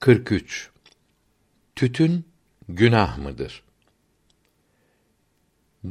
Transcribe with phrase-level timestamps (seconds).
[0.00, 0.70] 43
[1.76, 2.24] Tütün
[2.68, 3.62] günah mıdır?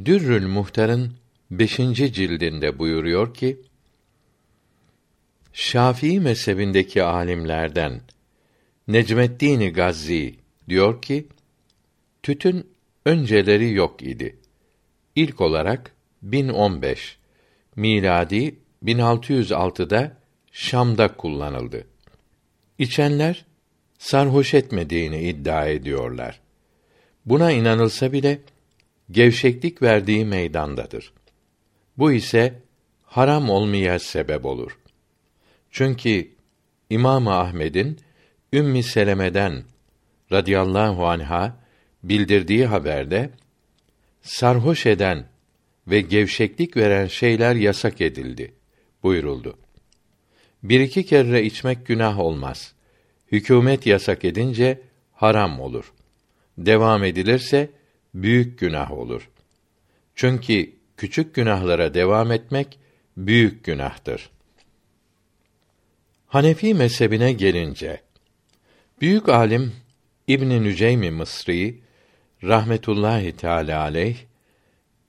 [0.04, 1.12] Dürrül Muhtar'ın
[1.50, 1.76] 5.
[1.96, 3.60] cildinde buyuruyor ki
[5.52, 8.00] Şafii mezhebindeki alimlerden
[8.88, 10.34] Necmeddin Gazzi
[10.68, 11.28] diyor ki
[12.22, 12.66] tütün
[13.04, 14.38] önceleri yok idi.
[15.16, 17.18] İlk olarak 1015
[17.76, 20.16] miladi 1606'da
[20.52, 21.86] Şam'da kullanıldı.
[22.78, 23.45] İçenler
[23.98, 26.40] sarhoş etmediğini iddia ediyorlar.
[27.26, 28.38] Buna inanılsa bile
[29.10, 31.12] gevşeklik verdiği meydandadır.
[31.98, 32.62] Bu ise
[33.04, 34.78] haram olmaya sebep olur.
[35.70, 36.30] Çünkü
[36.90, 38.00] İmam Ahmed'in
[38.52, 39.64] Ümmi Seleme'den
[40.32, 41.56] radıyallahu anha
[42.02, 43.30] bildirdiği haberde
[44.22, 45.26] sarhoş eden
[45.88, 48.54] ve gevşeklik veren şeyler yasak edildi
[49.02, 49.58] buyuruldu.
[50.62, 52.75] Bir iki kere içmek günah olmaz.
[53.32, 54.80] Hükümet yasak edince
[55.12, 55.92] haram olur.
[56.58, 57.70] Devam edilirse
[58.14, 59.30] büyük günah olur.
[60.14, 62.78] Çünkü küçük günahlara devam etmek
[63.16, 64.30] büyük günahtır.
[66.26, 68.00] Hanefi mezhebine gelince
[69.00, 69.72] büyük alim
[70.28, 71.80] İbn Nüceym Mısri
[72.42, 74.16] rahmetullahi teala aleyh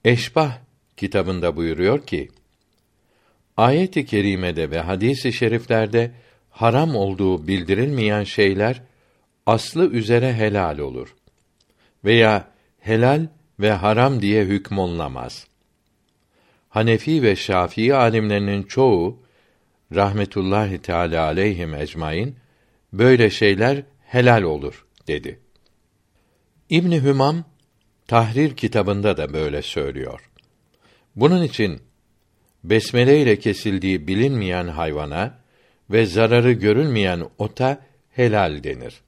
[0.05, 0.57] Eşbah
[0.97, 2.29] kitabında buyuruyor ki
[3.57, 6.11] Ayet-i kerimede ve hadis-i şeriflerde
[6.57, 8.81] haram olduğu bildirilmeyen şeyler
[9.45, 11.15] aslı üzere helal olur
[12.05, 12.47] veya
[12.79, 13.27] helal
[13.59, 15.47] ve haram diye hükmolunamaz.
[16.69, 19.19] Hanefi ve Şafii alimlerinin çoğu
[19.95, 22.35] rahmetullahi teala aleyhim ecmaîn
[22.93, 25.39] böyle şeyler helal olur dedi.
[26.69, 27.45] İbn Hümam
[28.07, 30.29] Tahrir kitabında da böyle söylüyor.
[31.15, 31.81] Bunun için
[32.63, 35.46] besmele ile kesildiği bilinmeyen hayvana
[35.89, 39.01] ve zararı görülmeyen ota helal denir.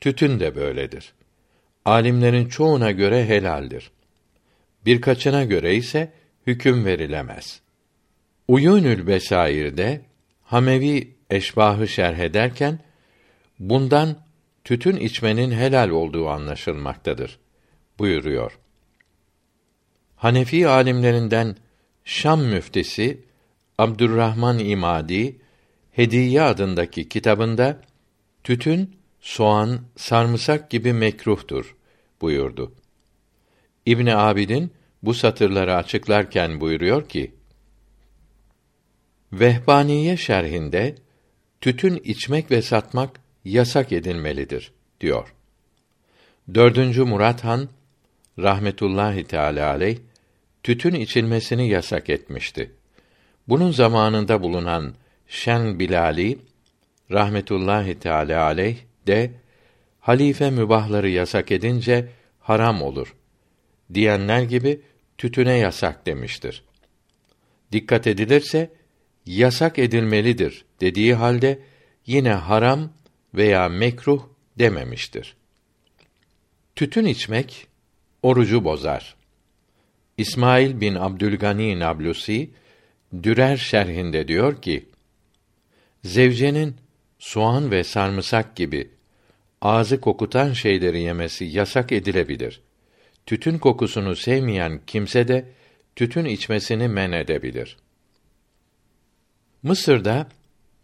[0.00, 1.12] Tütün de böyledir.
[1.84, 3.90] Alimlerin çoğuna göre helaldir.
[4.86, 6.12] Birkaçına göre ise
[6.46, 7.60] hüküm verilemez.
[8.48, 10.00] Uyunül Besair'de
[10.42, 12.78] Hamevi eşbahı şerh ederken
[13.58, 14.16] bundan
[14.64, 17.38] tütün içmenin helal olduğu anlaşılmaktadır
[17.98, 18.58] buyuruyor.
[20.16, 21.56] Hanefi alimlerinden
[22.04, 23.20] Şam müftisi
[23.78, 25.36] Abdurrahman İmadi
[25.94, 27.80] Hediye adındaki kitabında
[28.44, 31.76] tütün, soğan, sarımsak gibi mekruhtur
[32.20, 32.72] buyurdu.
[33.86, 34.72] İbn Abidin
[35.02, 37.34] bu satırları açıklarken buyuruyor ki:
[39.32, 40.94] Vehbaniye şerhinde
[41.60, 45.34] tütün içmek ve satmak yasak edilmelidir diyor.
[46.54, 47.68] Dördüncü Murat Han
[48.38, 49.98] rahmetullahi teala aleyh
[50.62, 52.72] tütün içilmesini yasak etmişti.
[53.48, 54.94] Bunun zamanında bulunan
[55.28, 56.38] Şen Bilali
[57.10, 58.76] rahmetullahi teala aleyh
[59.06, 59.30] de
[60.00, 62.08] halife mübahları yasak edince
[62.40, 63.14] haram olur
[63.94, 64.80] diyenler gibi
[65.18, 66.64] tütüne yasak demiştir.
[67.72, 68.70] Dikkat edilirse
[69.26, 71.58] yasak edilmelidir dediği halde
[72.06, 72.92] yine haram
[73.34, 74.22] veya mekruh
[74.58, 75.36] dememiştir.
[76.76, 77.66] Tütün içmek
[78.22, 79.16] orucu bozar.
[80.18, 82.50] İsmail bin Abdülgani Nablusi
[83.22, 84.88] Dürer şerhinde diyor ki:
[86.04, 86.76] Zevcenin
[87.18, 88.90] soğan ve sarımsak gibi
[89.60, 92.60] ağzı kokutan şeyleri yemesi yasak edilebilir.
[93.26, 95.44] Tütün kokusunu sevmeyen kimse de
[95.96, 97.76] tütün içmesini men edebilir.
[99.62, 100.28] Mısır'da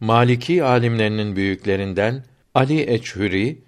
[0.00, 3.58] Maliki alimlerinin büyüklerinden Ali Eçhüri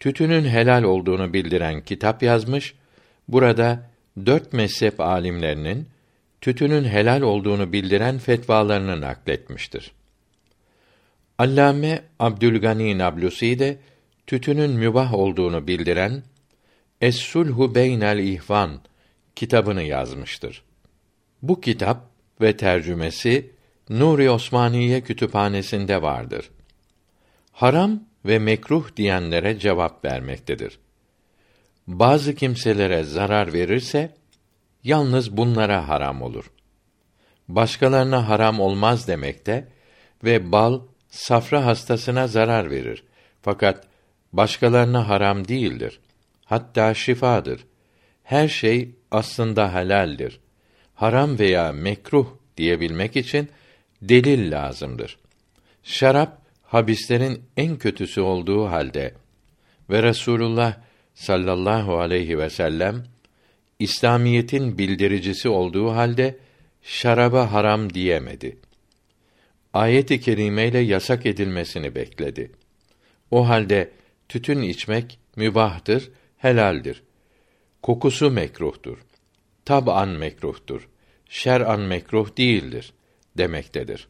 [0.00, 2.74] tütünün helal olduğunu bildiren kitap yazmış.
[3.28, 3.90] Burada
[4.26, 5.88] dört mezhep alimlerinin
[6.40, 9.95] tütünün helal olduğunu bildiren fetvalarını nakletmiştir.
[11.38, 13.78] Allame Abdülgani Nablusi de
[14.26, 16.22] tütünün mübah olduğunu bildiren
[17.00, 18.80] Es-Sulhu Beynel İhvan
[19.34, 20.62] kitabını yazmıştır.
[21.42, 22.10] Bu kitap
[22.40, 23.50] ve tercümesi
[23.90, 26.50] Nuri Osmaniye Kütüphanesi'nde vardır.
[27.52, 30.78] Haram ve mekruh diyenlere cevap vermektedir.
[31.86, 34.14] Bazı kimselere zarar verirse
[34.84, 36.50] yalnız bunlara haram olur.
[37.48, 39.68] Başkalarına haram olmaz demekte
[40.24, 40.80] ve bal
[41.16, 43.04] safra hastasına zarar verir.
[43.42, 43.84] Fakat
[44.32, 46.00] başkalarına haram değildir.
[46.44, 47.64] Hatta şifadır.
[48.24, 50.40] Her şey aslında helaldir.
[50.94, 52.26] Haram veya mekruh
[52.56, 53.48] diyebilmek için
[54.02, 55.18] delil lazımdır.
[55.82, 59.14] Şarap habislerin en kötüsü olduğu halde
[59.90, 60.76] ve Resulullah
[61.14, 63.04] sallallahu aleyhi ve sellem
[63.78, 66.36] İslamiyetin bildiricisi olduğu halde
[66.82, 68.58] şaraba haram diyemedi.
[69.76, 72.50] Ayet-i kerimeyle yasak edilmesini bekledi.
[73.30, 73.90] O halde
[74.28, 77.02] tütün içmek mübahtır, helaldir.
[77.82, 78.98] Kokusu mekruhtur.
[79.64, 80.88] Tab'an mekruhtur.
[81.28, 82.92] Şer'an mekruh değildir
[83.38, 84.08] demektedir.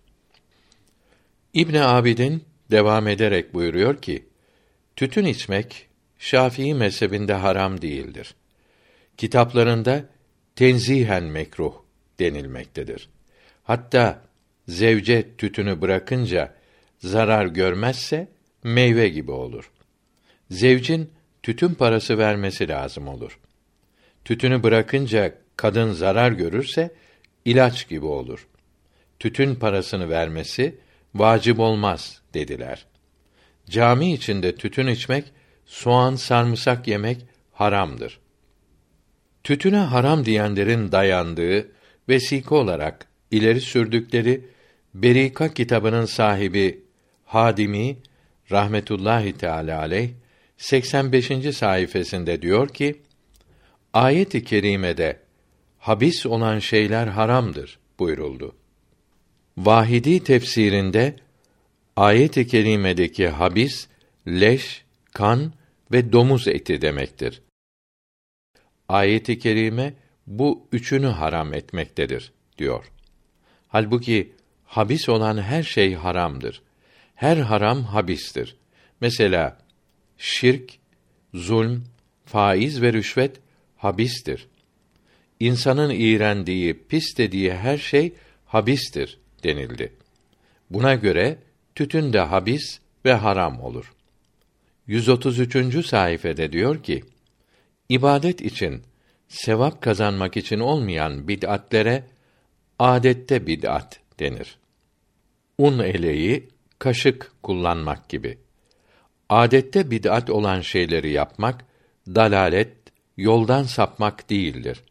[1.55, 4.27] İbn Abidin devam ederek buyuruyor ki:
[4.97, 5.89] Tütün içmek
[6.19, 8.35] Şafii mezhebinde haram değildir.
[9.17, 10.05] Kitaplarında
[10.57, 11.75] tenzihen mekruh
[12.19, 13.09] denilmektedir.
[13.65, 14.26] Hatta
[14.69, 16.55] zevce tütünü bırakınca
[16.99, 18.29] zarar görmezse
[18.65, 19.71] meyve gibi olur.
[20.51, 21.11] Zevcin
[21.43, 23.39] tütün parası vermesi lazım olur.
[24.25, 26.95] Tütünü bırakınca kadın zarar görürse
[27.45, 28.47] ilaç gibi olur.
[29.19, 30.79] Tütün parasını vermesi
[31.15, 32.87] vacip olmaz dediler.
[33.71, 35.25] Cami içinde tütün içmek,
[35.67, 38.19] soğan, sarımsak yemek haramdır.
[39.45, 41.69] Tütüne haram diyenlerin dayandığı
[42.09, 44.45] vesika olarak ileri sürdükleri
[45.03, 46.85] Berika kitabının sahibi
[47.25, 47.97] Hadimi
[48.51, 50.11] rahmetullahi teala aleyh
[50.57, 51.57] 85.
[51.57, 53.03] sayfasında diyor ki:
[53.93, 55.21] Ayet-i kerimede
[55.79, 58.57] habis olan şeyler haramdır buyuruldu.
[59.59, 61.17] Vahidi tefsirinde
[61.97, 63.89] ayet-i kerimedeki habis
[64.27, 65.53] leş, kan
[65.93, 67.43] ve domuz eti demektir.
[68.89, 69.95] Ayet-i kerime
[70.27, 72.85] bu üçünü haram etmektedir diyor.
[73.69, 74.36] Halbuki
[74.67, 76.63] habis olan her şey haramdır.
[77.15, 78.57] Her haram habistir.
[79.01, 79.59] Mesela
[80.19, 80.79] şirk,
[81.35, 81.85] zulm,
[82.25, 83.41] faiz ve rüşvet
[83.77, 84.49] habistir.
[85.41, 88.15] İnsanın iğrendiği, pis dediği her şey
[88.45, 89.93] habistir denildi.
[90.71, 91.39] Buna göre
[91.75, 93.95] tütün de habis ve haram olur.
[94.87, 95.87] 133.
[95.87, 97.05] sayfede diyor ki:
[97.89, 98.83] İbadet için,
[99.29, 102.05] sevap kazanmak için olmayan bid'atlere
[102.79, 104.59] adette bid'at denir.
[105.59, 106.49] Un eleği,
[106.79, 108.39] kaşık kullanmak gibi.
[109.29, 111.65] Adette bid'at olan şeyleri yapmak
[112.07, 112.73] dalalet,
[113.17, 114.83] yoldan sapmak değildir.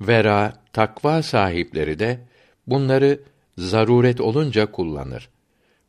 [0.00, 2.20] Vera, takva sahipleri de
[2.66, 3.20] bunları
[3.58, 5.28] zaruret olunca kullanır.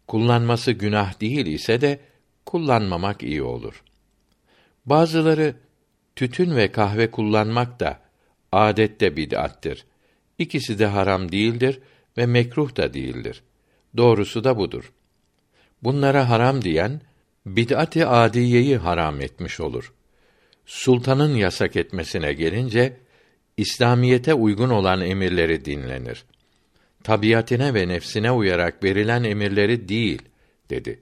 [0.07, 1.99] Kullanması günah değil ise de
[2.45, 3.83] kullanmamak iyi olur.
[4.85, 5.55] Bazıları
[6.15, 7.99] tütün ve kahve kullanmak da
[8.51, 9.85] adette bid'attir.
[10.37, 11.79] İkisi de haram değildir
[12.17, 13.43] ve mekruh da değildir.
[13.97, 14.91] Doğrusu da budur.
[15.83, 17.01] Bunlara haram diyen
[17.45, 19.93] bid'at-ı adiyeyi haram etmiş olur.
[20.65, 22.97] Sultanın yasak etmesine gelince
[23.57, 26.25] İslamiyete uygun olan emirleri dinlenir.
[27.03, 30.21] Tabiatine ve nefsine uyarak verilen emirleri değil
[30.69, 30.99] dedi.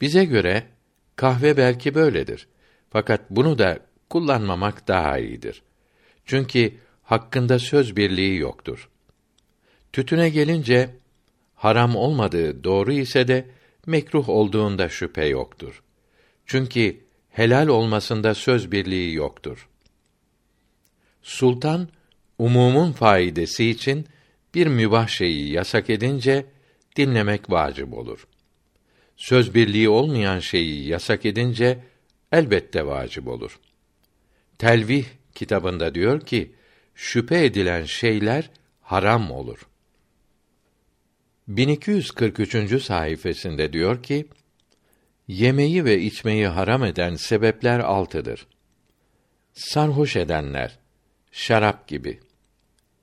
[0.00, 0.62] Bize göre
[1.16, 2.48] kahve belki böyledir.
[2.90, 3.78] Fakat bunu da
[4.10, 5.62] kullanmamak daha iyidir.
[6.24, 8.88] Çünkü hakkında söz birliği yoktur.
[9.96, 10.90] Tütüne gelince
[11.54, 13.46] haram olmadığı doğru ise de
[13.86, 15.82] mekruh olduğunda şüphe yoktur.
[16.46, 17.00] Çünkü
[17.30, 19.68] helal olmasında söz birliği yoktur.
[21.22, 21.88] Sultan
[22.38, 24.06] umumun faidesi için
[24.54, 26.46] bir mübah şeyi yasak edince
[26.96, 28.26] dinlemek vacip olur.
[29.16, 31.78] Söz birliği olmayan şeyi yasak edince
[32.32, 33.58] elbette vacip olur.
[34.58, 35.04] Telvih
[35.34, 36.52] kitabında diyor ki
[36.94, 38.50] şüphe edilen şeyler
[38.80, 39.66] haram olur.
[41.48, 42.82] 1243.
[42.82, 44.26] sayfasında diyor ki
[45.28, 48.46] yemeği ve içmeyi haram eden sebepler altıdır.
[49.54, 50.78] Sarhoş edenler,
[51.32, 52.20] şarap gibi.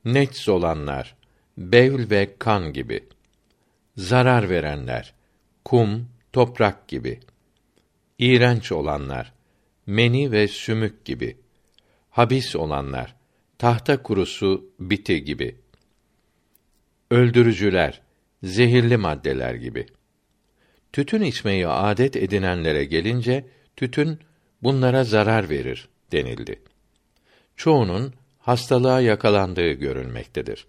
[0.05, 1.15] Nets olanlar,
[1.57, 3.03] bevl ve kan gibi.
[3.97, 5.13] Zarar verenler,
[5.65, 7.19] kum, toprak gibi.
[8.19, 9.33] İğrenç olanlar,
[9.85, 11.37] meni ve sümük gibi.
[12.09, 13.15] Habis olanlar,
[13.57, 15.55] tahta kurusu, biti gibi.
[17.11, 18.01] Öldürücüler,
[18.43, 19.85] zehirli maddeler gibi.
[20.93, 23.45] Tütün içmeyi adet edinenlere gelince
[23.75, 24.19] tütün
[24.63, 26.59] bunlara zarar verir denildi.
[27.55, 30.67] Çoğunun hastalığa yakalandığı görülmektedir.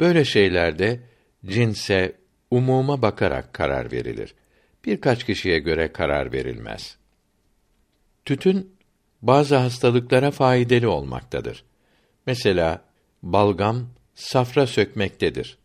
[0.00, 1.00] Böyle şeylerde
[1.46, 2.16] cinse,
[2.50, 4.34] umuma bakarak karar verilir.
[4.84, 6.96] Birkaç kişiye göre karar verilmez.
[8.24, 8.76] Tütün
[9.22, 11.64] bazı hastalıklara faydalı olmaktadır.
[12.26, 12.84] Mesela
[13.22, 15.58] balgam safra sökmektedir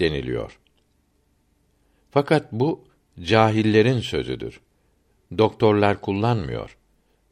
[0.00, 0.58] deniliyor.
[2.10, 2.84] Fakat bu
[3.22, 4.60] cahillerin sözüdür.
[5.38, 6.76] Doktorlar kullanmıyor.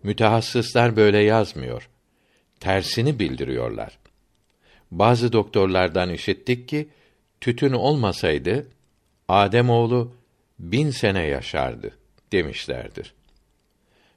[0.03, 1.89] Mütehassıslar böyle yazmıyor.
[2.61, 3.99] Tersini bildiriyorlar.
[4.91, 6.89] Bazı doktorlardan işittik ki
[7.41, 8.67] tütün olmasaydı
[9.29, 10.13] Adem oğlu
[10.59, 11.99] bin sene yaşardı
[12.33, 13.15] demişlerdir.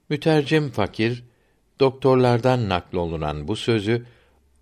[0.08, 1.24] Mütercim fakir
[1.80, 4.06] doktorlardan naklolunan bu sözü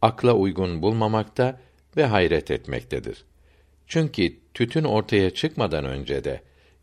[0.03, 1.61] akla uygun bulmamakta
[1.97, 3.25] ve hayret etmektedir.
[3.89, 6.43] Çünkü tütün ortaya çıkmadan önce de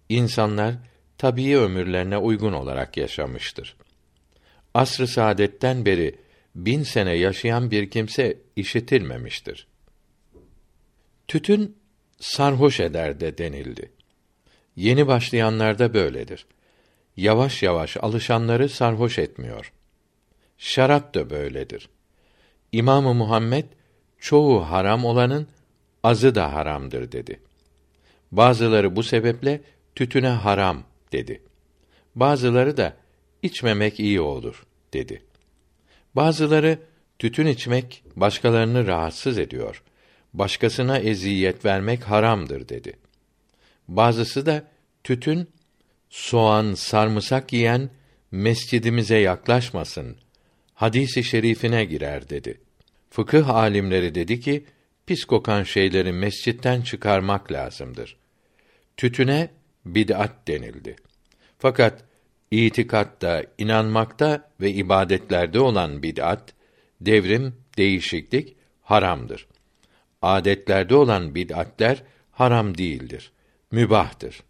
[0.09, 0.75] insanlar
[1.17, 3.75] tabii ömürlerine uygun olarak yaşamıştır.
[4.74, 6.15] Asr-ı saadetten beri
[6.55, 9.67] bin sene yaşayan bir kimse işitilmemiştir.
[11.27, 11.77] Tütün
[12.19, 13.91] sarhoş eder de denildi.
[14.75, 16.45] Yeni başlayanlarda böyledir.
[17.17, 19.74] Yavaş yavaş alışanları sarhoş etmiyor.
[20.57, 21.89] Şarap da böyledir.
[22.71, 23.65] İmamı Muhammed
[24.19, 25.47] çoğu haram olanın
[26.05, 27.39] azı da haramdır dedi.
[28.31, 29.62] Bazıları bu sebeple
[29.95, 31.41] tütüne haram dedi.
[32.15, 32.93] Bazıları da
[33.41, 35.21] içmemek iyi olur dedi.
[36.15, 36.79] Bazıları
[37.19, 39.83] tütün içmek başkalarını rahatsız ediyor.
[40.33, 42.93] Başkasına eziyet vermek haramdır dedi.
[43.88, 44.63] Bazısı da
[45.03, 45.47] tütün
[46.09, 47.89] soğan, sarımsak yiyen
[48.31, 50.17] mescidimize yaklaşmasın.
[50.74, 52.62] Hadisi şerifine girer dedi.
[53.09, 54.65] Fıkıh alimleri dedi ki
[55.05, 58.17] pis kokan şeyleri mescitten çıkarmak lazımdır.
[58.97, 59.50] Tütüne
[59.85, 60.95] bid'at denildi.
[61.59, 62.03] Fakat
[62.51, 66.53] itikatta, inanmakta ve ibadetlerde olan bid'at,
[67.01, 69.47] devrim, değişiklik haramdır.
[70.21, 73.31] Adetlerde olan bid'atler haram değildir,
[73.71, 74.43] mübahtır.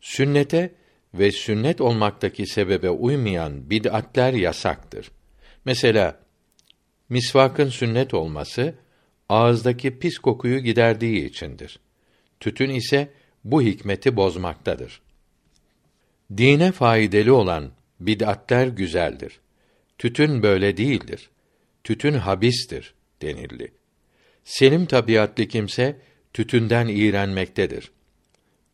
[0.00, 0.74] Sünnete
[1.14, 5.10] ve sünnet olmaktaki sebebe uymayan bid'atler yasaktır.
[5.64, 6.20] Mesela
[7.08, 8.74] misvakın sünnet olması
[9.30, 11.78] ağızdaki pis kokuyu giderdiği içindir.
[12.40, 13.10] Tütün ise
[13.44, 15.02] bu hikmeti bozmaktadır.
[16.36, 17.70] Dine faydalı olan
[18.00, 19.40] bid'atler güzeldir.
[19.98, 21.30] Tütün böyle değildir.
[21.84, 23.72] Tütün habistir denildi.
[24.44, 25.96] Selim tabiatlı kimse
[26.32, 27.90] tütünden iğrenmektedir.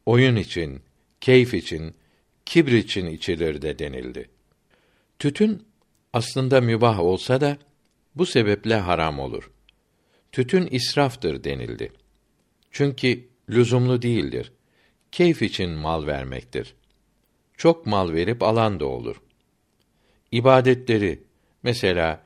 [0.06, 0.82] Oyun için,
[1.20, 1.94] keyif için,
[2.46, 4.30] kibir için içilir de denildi.
[5.18, 5.62] Tütün
[6.12, 7.58] aslında mübah olsa da
[8.14, 9.50] bu sebeple haram olur.
[10.36, 11.92] Tütün israftır denildi.
[12.70, 14.52] Çünkü lüzumlu değildir.
[15.12, 16.74] Keyif için mal vermektir.
[17.56, 19.22] Çok mal verip alan da olur.
[20.32, 21.22] İbadetleri
[21.62, 22.20] mesela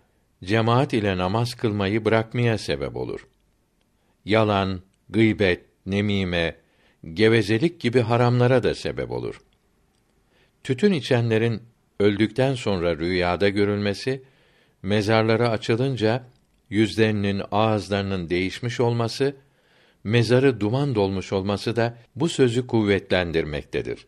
[0.45, 3.27] cemaat ile namaz kılmayı bırakmaya sebep olur.
[4.25, 6.57] Yalan, gıybet, nemime,
[7.15, 9.41] gevezelik gibi haramlara da sebep olur.
[10.65, 11.63] Tütün içenlerin
[12.01, 14.23] öldükten sonra rüyada görülmesi,
[14.83, 16.25] mezarlara açılınca
[16.71, 19.37] yüzlerinin, ağızlarının değişmiş olması,
[20.05, 24.07] mezarı duman dolmuş olması da bu sözü kuvvetlendirmektedir.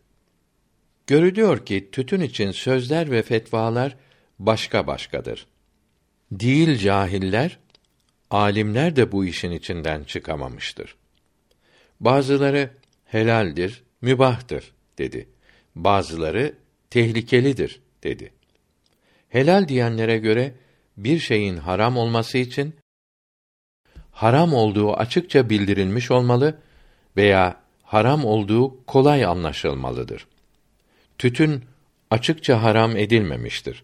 [1.07, 3.95] Görülüyor ki tütün için sözler ve fetvalar
[4.39, 5.47] başka başkadır.
[6.31, 7.59] Değil cahiller,
[8.29, 10.95] alimler de bu işin içinden çıkamamıştır.
[11.99, 12.69] Bazıları
[13.05, 15.29] helaldir, mübahtır dedi.
[15.75, 16.55] Bazıları
[16.89, 18.33] tehlikelidir dedi.
[19.29, 20.53] Helal diyenlere göre
[20.97, 22.75] bir şeyin haram olması için
[24.11, 26.59] haram olduğu açıkça bildirilmiş olmalı
[27.17, 30.27] veya haram olduğu kolay anlaşılmalıdır.
[31.17, 31.63] Tütün
[32.11, 33.83] açıkça haram edilmemiştir.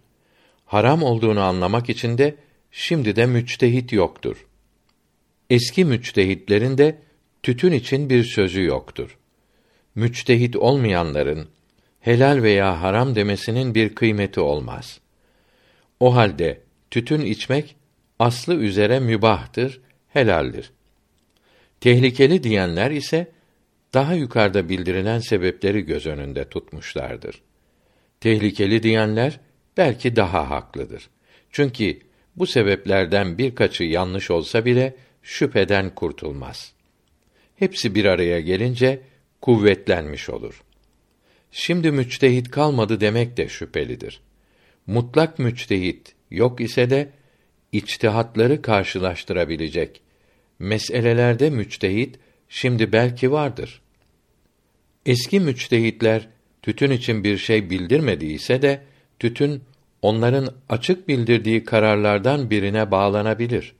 [0.66, 2.36] Haram olduğunu anlamak için de
[2.72, 4.48] şimdi de müçtehit yoktur.
[5.50, 7.00] Eski müçtehitlerin de
[7.44, 9.18] tütün için bir sözü yoktur.
[9.96, 11.48] Müçtehit olmayanların
[12.00, 15.00] helal veya haram demesinin bir kıymeti olmaz.
[16.00, 17.76] O halde tütün içmek
[18.20, 20.72] aslı üzere mübahtır, helaldir.
[21.82, 23.32] Tehlikeli diyenler ise
[23.94, 27.42] daha yukarıda bildirilen sebepleri göz önünde tutmuşlardır.
[28.20, 29.40] Tehlikeli diyenler
[29.78, 31.10] belki daha haklıdır.
[31.52, 32.00] Çünkü
[32.36, 36.74] bu sebeplerden birkaçı yanlış olsa bile şüpheden kurtulmaz.
[37.56, 39.02] Hepsi bir araya gelince
[39.42, 40.64] kuvvetlenmiş olur.
[41.52, 44.22] Şimdi müçtehit kalmadı demek de şüphelidir.
[44.88, 47.10] Mutlak müçtehit yok ise de
[47.72, 50.02] içtihatları karşılaştırabilecek
[50.60, 52.20] meselelerde müçtehit
[52.50, 53.82] şimdi belki vardır.
[55.06, 56.28] Eski müçtehitler
[56.62, 58.82] tütün için bir şey bildirmediyse de
[59.20, 59.64] tütün
[60.02, 63.76] onların açık bildirdiği kararlardan birine bağlanabilir.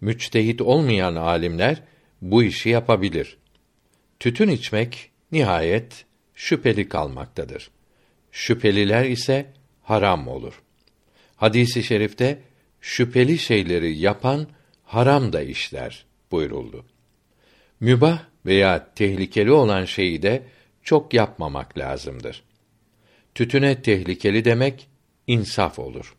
[0.00, 1.82] Müçtehit olmayan alimler
[2.22, 3.36] bu işi yapabilir.
[4.20, 6.04] Tütün içmek nihayet
[6.34, 7.70] şüpheli kalmaktadır.
[8.32, 9.46] Şüpheliler ise
[9.82, 10.63] haram olur.
[11.36, 12.38] Hadisi şerifte
[12.80, 14.46] şüpheli şeyleri yapan
[14.84, 16.84] haram da işler buyuruldu.
[17.80, 20.42] Mübah veya tehlikeli olan şeyi de
[20.82, 22.42] çok yapmamak lazımdır.
[23.34, 24.88] Tütüne tehlikeli demek
[25.26, 26.16] insaf olur.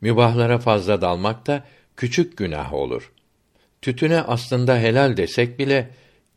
[0.00, 1.64] Mübahlara fazla dalmak da
[1.96, 3.12] küçük günah olur.
[3.82, 5.90] Tütüne aslında helal desek bile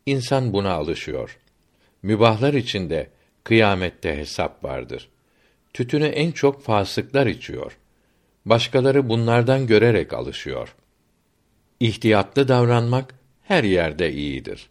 [0.06, 1.38] insan buna alışıyor.
[2.02, 3.10] Mübahlar içinde
[3.44, 5.08] kıyamette hesap vardır.
[5.72, 7.78] Tütünü en çok fasıklar içiyor.
[8.48, 10.74] Başkaları bunlardan görerek alışıyor.
[11.80, 14.70] İhtiyatlı davranmak her yerde iyidir.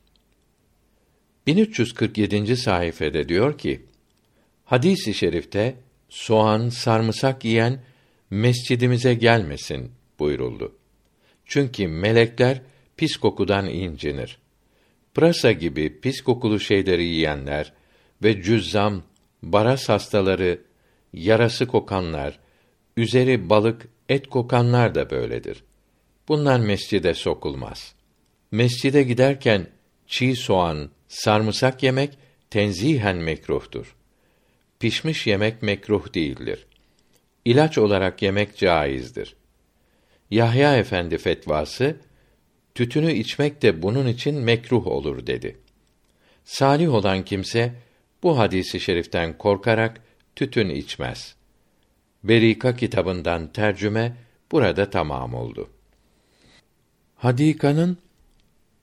[1.48, 2.57] 1347.
[2.57, 3.86] sayfede diyor ki:
[4.65, 5.75] Hadis-i şerifte
[6.10, 7.84] soğan, sarımsak yiyen
[8.29, 10.75] mescidimize gelmesin buyuruldu.
[11.46, 12.62] Çünkü melekler
[12.98, 14.38] pis kokudan incinir.
[15.13, 17.74] Pırasa gibi pis kokulu şeyleri yiyenler
[18.24, 19.03] ve cüzzam,
[19.43, 20.62] baras hastaları,
[21.13, 22.39] yarası kokanlar,
[22.98, 25.63] üzeri balık, et kokanlar da böyledir.
[26.27, 27.96] Bunlar mescide sokulmaz.
[28.51, 29.68] Mescide giderken
[30.08, 32.18] çiğ soğan, sarımsak yemek
[32.50, 33.96] tenzihen mekruhtur.
[34.80, 36.66] Pişmiş yemek mekruh değildir.
[37.46, 39.36] İlaç olarak yemek caizdir.
[40.32, 41.96] Yahya Efendi fetvası
[42.75, 45.58] tütünü içmek de bunun için mekruh olur dedi.
[46.46, 47.74] Salih olan kimse
[48.24, 50.01] bu hadisi şeriften korkarak
[50.36, 51.37] tütün içmez.
[52.27, 54.17] Berika kitabından tercüme
[54.51, 55.69] burada tamam oldu.
[57.15, 57.98] Hadika'nın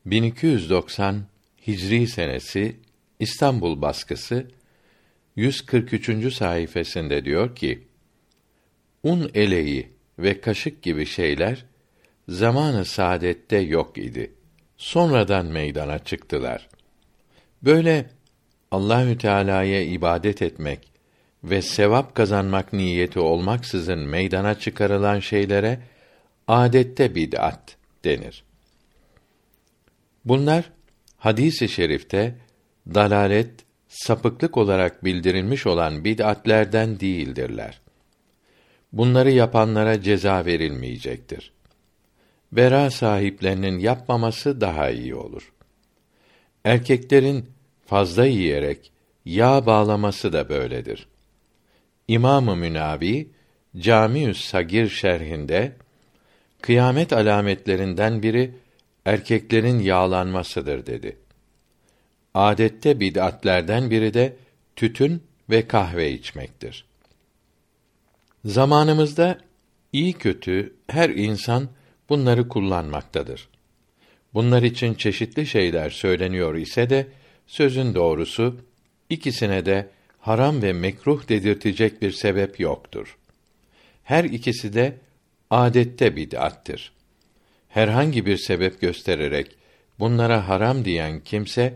[0.07, 1.23] 1290
[1.67, 2.77] Hicri senesi
[3.21, 4.51] İstanbul baskısı
[5.37, 6.35] 143.
[6.35, 7.89] sayfasında diyor ki:
[9.03, 11.65] Un eleği ve kaşık gibi şeyler
[12.29, 14.35] zamanı saadette yok idi.
[14.77, 16.69] Sonradan meydana çıktılar.
[17.63, 18.11] Böyle
[18.71, 20.94] Allahü Teala'ya ibadet etmek
[21.45, 25.81] ve sevap kazanmak niyeti olmaksızın meydana çıkarılan şeylere
[26.49, 28.45] adette bid'at denir.
[30.25, 30.71] Bunlar
[31.17, 32.35] hadisi şerifte
[32.95, 33.51] dalalet,
[33.89, 37.81] sapıklık olarak bildirilmiş olan bid'atlerden değildirler.
[38.93, 41.53] Bunları yapanlara ceza verilmeyecektir.
[42.53, 45.53] Bera sahiplerinin yapmaması daha iyi olur.
[46.65, 47.47] Erkeklerin
[47.87, 48.93] fazla yiyerek
[49.25, 51.07] yağ bağlaması da böyledir.
[52.09, 53.29] İmamı Münavi
[53.79, 55.73] Camiü's Sagir şerhinde
[56.61, 58.55] kıyamet alametlerinden biri
[59.05, 61.17] erkeklerin yağlanmasıdır dedi.
[62.35, 64.37] Adette bid'atlerden biri de
[64.77, 66.85] tütün ve kahve içmektir.
[68.45, 69.39] Zamanımızda
[69.93, 71.69] iyi kötü her insan
[72.09, 73.49] bunları kullanmaktadır.
[74.35, 77.07] Bunlar için çeşitli şeyler söyleniyor ise de
[77.47, 78.61] sözün doğrusu
[79.11, 79.91] ikisine de
[80.25, 83.17] haram ve mekruh dedirtecek bir sebep yoktur.
[84.05, 84.97] Her ikisi de
[85.51, 86.93] adette bid'attir.
[87.69, 89.57] Herhangi bir sebep göstererek
[89.99, 91.75] bunlara haram diyen kimse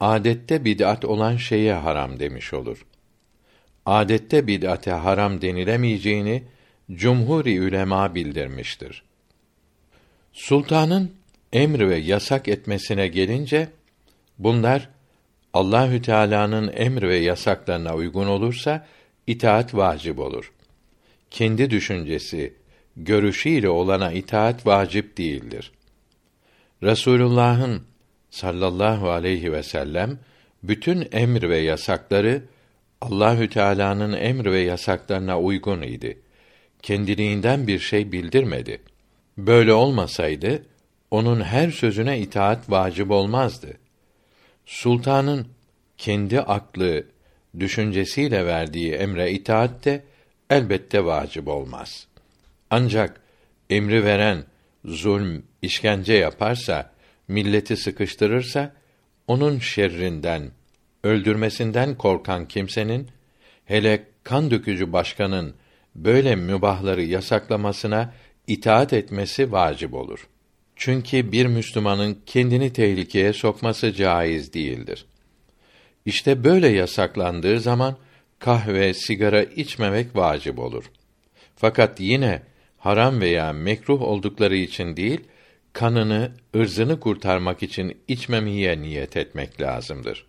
[0.00, 2.86] adette bid'at olan şeye haram demiş olur.
[3.86, 6.42] Adette bid'ate haram denilemeyeceğini
[6.92, 9.02] cumhuri ülema bildirmiştir.
[10.32, 11.12] Sultanın
[11.52, 13.68] emr ve yasak etmesine gelince
[14.38, 14.93] bunlar
[15.54, 18.86] Allahü Teala'nın emr ve yasaklarına uygun olursa
[19.26, 20.52] itaat vacip olur.
[21.30, 22.54] Kendi düşüncesi,
[22.96, 25.72] görüşüyle olana itaat vacip değildir.
[26.82, 27.82] Resulullah'ın
[28.30, 30.18] sallallahu aleyhi ve sellem
[30.62, 32.42] bütün emr ve yasakları
[33.00, 36.18] Allahü Teala'nın emr ve yasaklarına uygun idi.
[36.82, 38.82] Kendiliğinden bir şey bildirmedi.
[39.38, 40.66] Böyle olmasaydı
[41.10, 43.83] onun her sözüne itaat vacip olmazdı.
[44.66, 45.48] Sultanın
[45.98, 47.06] kendi aklı,
[47.60, 50.04] düşüncesiyle verdiği emre itaat de
[50.50, 52.06] elbette vacip olmaz.
[52.70, 53.20] Ancak
[53.70, 54.44] emri veren
[54.84, 56.90] zulm, işkence yaparsa,
[57.28, 58.72] milleti sıkıştırırsa
[59.26, 60.50] onun şerrinden,
[61.02, 63.08] öldürmesinden korkan kimsenin
[63.64, 65.54] hele kan dökücü başkanın
[65.94, 68.14] böyle mübahları yasaklamasına
[68.46, 70.28] itaat etmesi vacip olur.
[70.76, 75.06] Çünkü bir Müslümanın kendini tehlikeye sokması caiz değildir.
[76.06, 77.96] İşte böyle yasaklandığı zaman
[78.38, 80.84] kahve, sigara içmemek vacip olur.
[81.56, 82.42] Fakat yine
[82.78, 85.20] haram veya mekruh oldukları için değil,
[85.72, 90.26] kanını, ırzını kurtarmak için içmemeye niyet etmek lazımdır.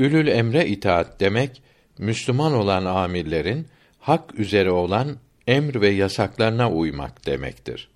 [0.00, 1.62] Ülül emre itaat demek
[1.98, 3.66] Müslüman olan amirlerin
[3.98, 7.88] hak üzere olan emr ve yasaklarına uymak demektir.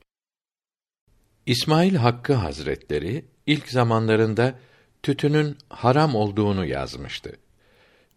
[1.46, 4.54] İsmail Hakkı Hazretleri ilk zamanlarında
[5.02, 7.33] tütünün haram olduğunu yazmıştı.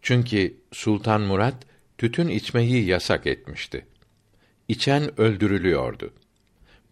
[0.02, 1.54] Çünkü Sultan Murat
[1.98, 3.86] tütün içmeyi yasak etmişti.
[4.68, 6.14] İçen öldürülüyordu.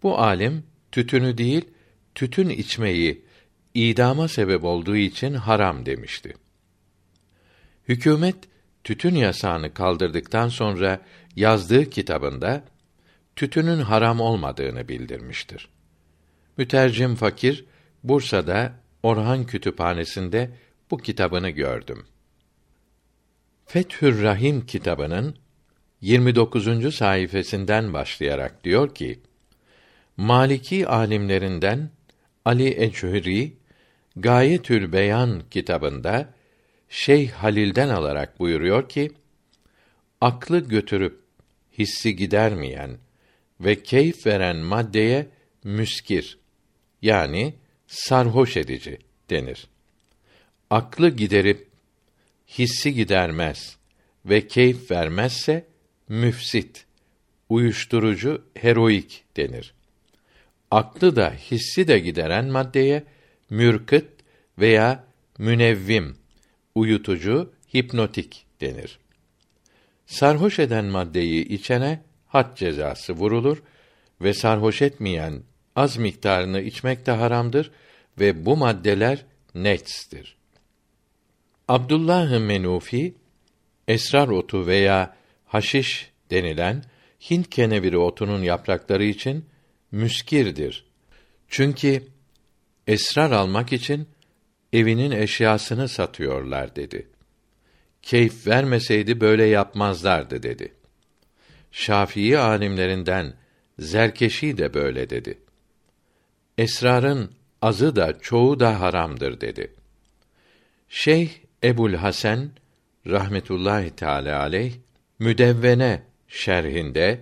[0.02, 1.64] Bu alim tütünü değil,
[2.14, 3.24] tütün içmeyi
[3.74, 6.34] idama sebep olduğu için haram demişti.
[7.88, 8.36] Hükümet
[8.84, 11.00] tütün yasağını kaldırdıktan sonra
[11.36, 12.64] yazdığı kitabında
[13.36, 15.75] tütünün haram olmadığını bildirmiştir.
[16.56, 17.64] Mütercim fakir
[18.04, 20.50] Bursa'da Orhan Kütüphanesi'nde
[20.90, 22.06] bu kitabını gördüm.
[23.66, 25.36] Fethür Rahim kitabının
[26.00, 26.94] 29.
[26.94, 29.20] sayfasından başlayarak diyor ki:
[30.16, 31.90] Maliki alimlerinden
[32.44, 33.56] Ali Eçhüri
[34.16, 36.34] Gayetül Beyan kitabında
[36.88, 39.12] Şeyh Halil'den alarak buyuruyor ki
[40.20, 41.20] aklı götürüp
[41.78, 42.98] hissi gidermeyen
[43.60, 45.28] ve keyif veren maddeye
[45.64, 46.38] müskir
[47.02, 47.54] yani
[47.86, 48.98] sarhoş edici
[49.30, 49.66] denir.
[50.70, 51.68] Aklı giderip
[52.48, 53.76] hissi gidermez
[54.24, 55.66] ve keyif vermezse
[56.08, 56.86] müfsit,
[57.48, 59.74] uyuşturucu, heroik denir.
[60.70, 63.04] Aklı da hissi de gideren maddeye
[63.50, 64.08] mürkıt
[64.58, 65.04] veya
[65.38, 66.16] münevvim,
[66.74, 68.98] uyutucu, hipnotik denir.
[70.06, 73.62] Sarhoş eden maddeyi içene had cezası vurulur
[74.20, 75.42] ve sarhoş etmeyen
[75.76, 77.70] az miktarını içmek de haramdır
[78.20, 80.36] ve bu maddeler netstir.
[81.68, 83.14] Abdullah Menufi
[83.88, 86.84] esrar otu veya haşiş denilen
[87.30, 89.44] Hint keneviri otunun yaprakları için
[89.92, 90.84] müskirdir.
[91.48, 92.02] Çünkü
[92.86, 94.08] esrar almak için
[94.72, 97.08] evinin eşyasını satıyorlar dedi.
[98.02, 100.74] Keyif vermeseydi böyle yapmazlardı dedi.
[101.72, 103.34] Şafii alimlerinden
[103.78, 105.38] Zerkeşi de böyle dedi.
[106.58, 107.30] Esrarın
[107.62, 109.72] azı da çoğu da haramdır dedi.
[110.88, 111.30] Şeyh
[111.64, 112.50] Ebul Hasan
[113.06, 114.72] rahmetullahi teala aleyh
[115.18, 117.20] Müdevvene şerhinde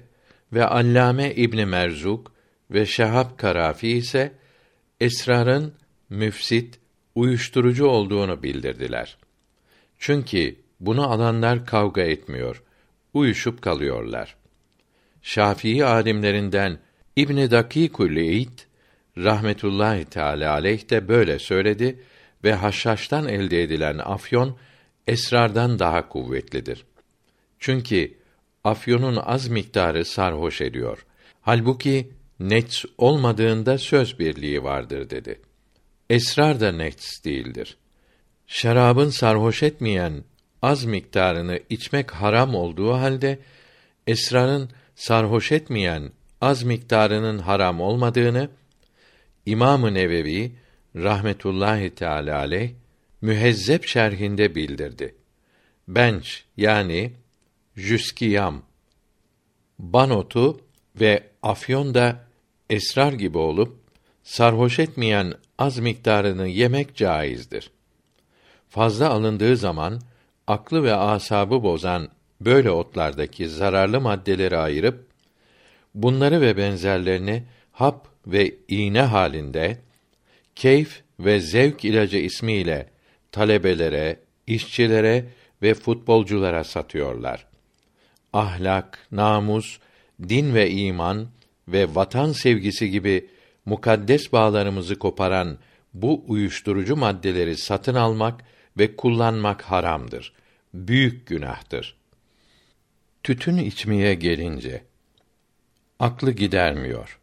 [0.53, 2.33] ve Allame İbn Merzuk
[2.71, 4.33] ve Şehab Karafi ise
[5.01, 5.75] esrarın
[6.11, 6.79] müfsit,
[7.15, 9.17] uyuşturucu olduğunu bildirdiler.
[9.99, 12.63] Çünkü bunu alanlar kavga etmiyor,
[13.15, 14.37] uyuşup kalıyorlar.
[15.23, 16.79] Şafii alimlerinden
[17.17, 18.59] İbn Dakikul Eid
[19.19, 22.03] rahmetullahi teala aleyh de böyle söyledi
[22.45, 24.57] ve haşhaştan elde edilen afyon
[25.07, 26.85] esrardan daha kuvvetlidir.
[27.59, 28.15] Çünkü
[28.65, 31.07] afyonun az miktarı sarhoş ediyor.
[31.41, 35.41] Halbuki nets olmadığında söz birliği vardır dedi.
[36.11, 37.77] Esrar da nets değildir.
[38.47, 40.25] Şarabın sarhoş etmeyen
[40.63, 43.39] az miktarını içmek haram olduğu halde
[44.07, 48.49] esrarın sarhoş etmeyen az miktarının haram olmadığını
[49.47, 50.53] İmam-ı Nevevi
[50.97, 52.71] rahmetullahi teala aleyh
[53.21, 55.15] mühezzep şerhinde bildirdi.
[55.89, 57.13] Benç yani
[57.77, 58.63] jüskiyam
[59.79, 60.61] banotu
[61.01, 62.25] ve afyon da
[62.71, 63.77] esrar gibi olup
[64.23, 67.71] sarhoş etmeyen az miktarını yemek caizdir.
[68.69, 70.01] Fazla alındığı zaman
[70.47, 72.09] aklı ve asabı bozan
[72.41, 75.07] böyle otlardaki zararlı maddeleri ayırıp
[75.95, 79.79] bunları ve benzerlerini hap ve iğne halinde
[80.55, 82.91] keyf ve zevk ilacı ismiyle
[83.33, 85.25] talebelere, işçilere
[85.63, 87.47] ve futbolculara satıyorlar.
[88.33, 89.79] Ahlak, namus,
[90.29, 91.29] din ve iman
[91.69, 93.29] ve vatan sevgisi gibi
[93.67, 95.59] mukaddes bağlarımızı koparan
[95.95, 98.45] bu uyuşturucu maddeleri satın almak
[98.79, 100.33] ve kullanmak haramdır.
[100.75, 101.97] Büyük günahtır.
[103.23, 104.83] Tütün içmeye gelince
[105.99, 107.19] aklı gidermiyor.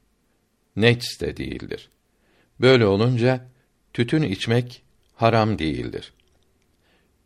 [0.75, 1.89] Nets de değildir.
[2.61, 3.45] Böyle olunca
[3.93, 4.83] tütün içmek
[5.15, 6.13] haram değildir.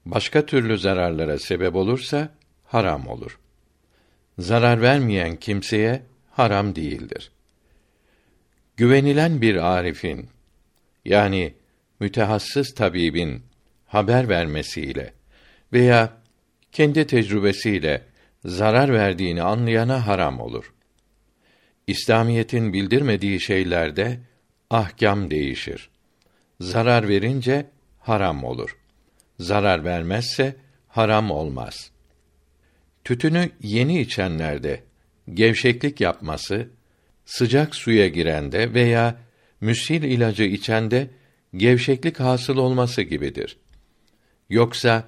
[0.06, 2.30] Başka türlü zararlara sebep olursa
[2.64, 3.40] haram olur.
[4.40, 7.32] Zarar vermeyen kimseye haram değildir.
[8.78, 10.30] Güvenilen bir arifin
[11.06, 11.54] yani
[12.00, 13.44] mütehassıs tabibin
[13.86, 15.14] haber vermesiyle
[15.74, 16.18] veya
[16.72, 18.02] kendi tecrübesiyle
[18.46, 20.75] zarar verdiğini anlayana haram olur.
[21.88, 24.20] İslamiyetin bildirmediği şeylerde
[24.70, 25.90] ahkam değişir.
[26.60, 27.66] Zarar verince
[28.00, 28.78] haram olur.
[29.40, 30.56] Zarar vermezse
[30.88, 31.92] haram olmaz.
[33.04, 34.84] Tütünü yeni içenlerde
[35.34, 36.68] gevşeklik yapması,
[37.26, 39.18] sıcak suya girende veya
[39.62, 41.08] müsil ilacı içende
[41.56, 43.58] gevşeklik hasıl olması gibidir.
[44.50, 45.04] Yoksa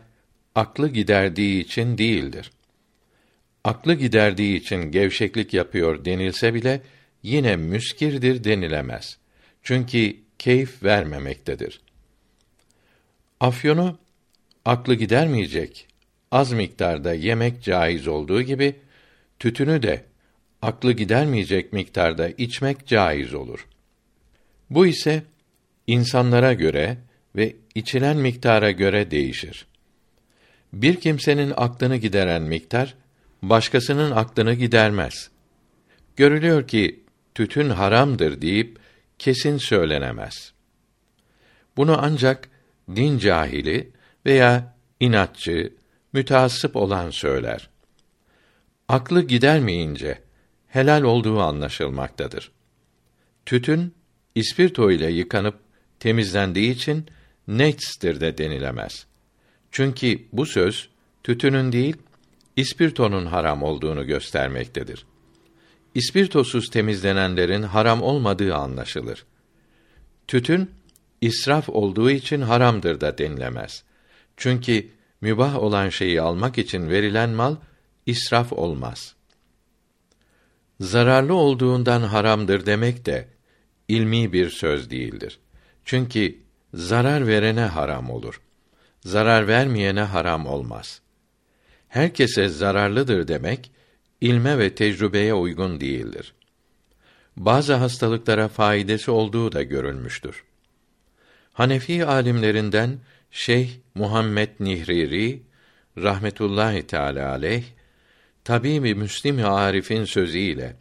[0.56, 2.52] aklı giderdiği için değildir.
[3.68, 6.82] Aklı giderdiği için gevşeklik yapıyor denilse bile
[7.24, 9.18] yine müskirdir denilemez.
[9.64, 11.82] Çünkü keyif vermemektedir.
[13.40, 13.98] Afyonu
[14.66, 15.88] aklı gidermeyecek
[16.32, 18.76] az miktarda yemek caiz olduğu gibi
[19.40, 20.04] tütünü de
[20.62, 23.68] aklı gidermeyecek miktarda içmek caiz olur.
[24.70, 25.24] Bu ise
[25.88, 26.98] insanlara göre
[27.36, 29.68] ve içilen miktara göre değişir.
[30.74, 32.96] Bir kimsenin aklını gideren miktar
[33.42, 35.30] başkasının aklını gidermez.
[36.16, 37.04] Görülüyor ki
[37.36, 38.80] tütün haramdır deyip
[39.20, 40.54] kesin söylenemez.
[41.78, 42.50] Bunu ancak
[42.96, 43.92] din cahili
[44.26, 45.74] veya inatçı,
[46.14, 47.70] müteassıp olan söyler.
[48.88, 50.22] Aklı gidermeyince
[50.68, 52.52] helal olduğu anlaşılmaktadır.
[53.46, 53.94] Tütün
[54.36, 55.60] ispirto ile yıkanıp
[56.00, 57.06] temizlendiği için
[57.48, 59.06] netstir de denilemez.
[59.72, 60.90] Çünkü bu söz
[61.24, 61.98] tütünün değil
[62.58, 65.06] ispirtonun haram olduğunu göstermektedir.
[65.96, 69.26] İspirtosuz temizlenenlerin haram olmadığı anlaşılır.
[70.28, 70.72] Tütün
[71.22, 73.84] israf olduğu için haramdır da denilemez.
[74.38, 74.90] Çünkü
[75.22, 77.56] mübah olan şeyi almak için verilen mal
[78.06, 79.16] israf olmaz.
[80.80, 83.28] Zararlı olduğundan haramdır demek de
[83.88, 85.40] ilmi bir söz değildir.
[85.86, 86.38] Çünkü
[86.74, 88.42] zarar verene haram olur.
[89.00, 91.02] Zarar vermeyene haram olmaz.
[91.90, 93.72] Herkese zararlıdır demek
[94.22, 96.34] ilme ve tecrübeye uygun değildir.
[97.38, 100.44] Bazı hastalıklara faydası olduğu da görülmüştür.
[101.54, 103.00] Hanefi alimlerinden
[103.32, 105.42] Şeyh Muhammed Nihriri
[105.98, 107.64] rahmetullahi teala aleyh
[108.44, 110.76] tabii Müslim Arif'in sözüyle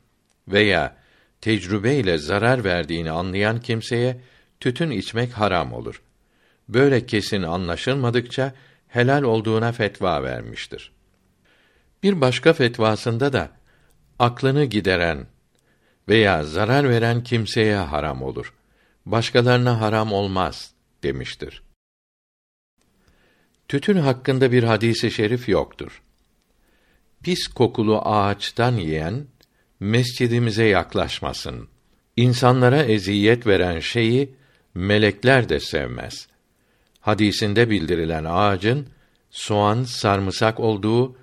[0.48, 0.96] veya
[1.40, 4.20] tecrübeyle zarar verdiğini anlayan kimseye
[4.60, 6.02] tütün içmek haram olur.
[6.68, 8.54] Böyle kesin anlaşılmadıkça
[8.88, 10.95] helal olduğuna fetva vermiştir.
[12.06, 13.50] Bir başka fetvasında da
[14.18, 15.26] aklını gideren
[16.08, 18.54] veya zarar veren kimseye haram olur.
[19.06, 21.62] Başkalarına haram olmaz demiştir.
[23.68, 26.02] Tütün hakkında bir hadisi şerif yoktur.
[27.22, 29.26] Pis kokulu ağaçtan yiyen
[29.80, 31.68] mescidimize yaklaşmasın.
[32.16, 34.34] İnsanlara eziyet veren şeyi
[34.74, 36.28] melekler de sevmez.
[37.00, 38.88] Hadisinde bildirilen ağacın
[39.30, 41.16] soğan, sarımsak olduğu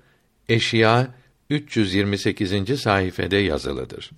[0.48, 1.08] Eşya
[1.50, 2.80] 328.
[2.80, 4.10] sayfede yazılıdır.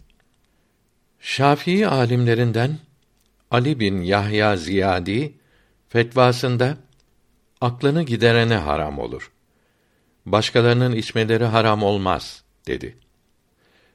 [1.20, 2.78] Şafii alimlerinden
[3.50, 5.32] Ali bin Yahya Ziyadi
[5.88, 6.78] fetvasında
[7.60, 9.30] aklını giderene haram olur.
[10.26, 12.96] Başkalarının içmeleri haram olmaz dedi.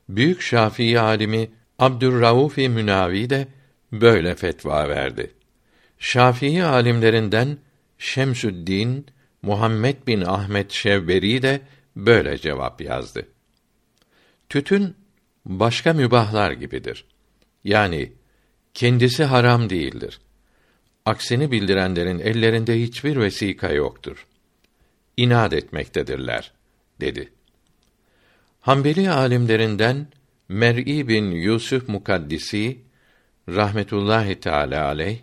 [0.09, 3.47] Büyük Şafii alimi Abdurraufi Münavi de
[3.91, 5.31] böyle fetva verdi.
[5.99, 7.57] Şafii alimlerinden
[7.97, 9.05] Şemsüddin
[9.41, 11.61] Muhammed bin Ahmet Şevberi de
[11.95, 13.27] böyle cevap yazdı.
[14.49, 14.95] Tütün
[15.45, 17.05] başka mübahlar gibidir.
[17.63, 18.13] Yani
[18.73, 20.21] kendisi haram değildir.
[21.05, 24.27] Aksini bildirenlerin ellerinde hiçbir vesika yoktur.
[25.17, 26.51] İnat etmektedirler,
[27.01, 27.33] dedi.
[28.61, 30.07] Hanbeli alimlerinden
[30.49, 32.81] Mer'i bin Yusuf Mukaddisi
[33.49, 35.19] rahmetullahi teala aleyh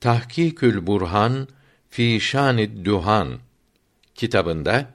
[0.00, 1.48] Tahkikül Burhan
[1.88, 3.38] fi Şanid Duhan
[4.14, 4.94] kitabında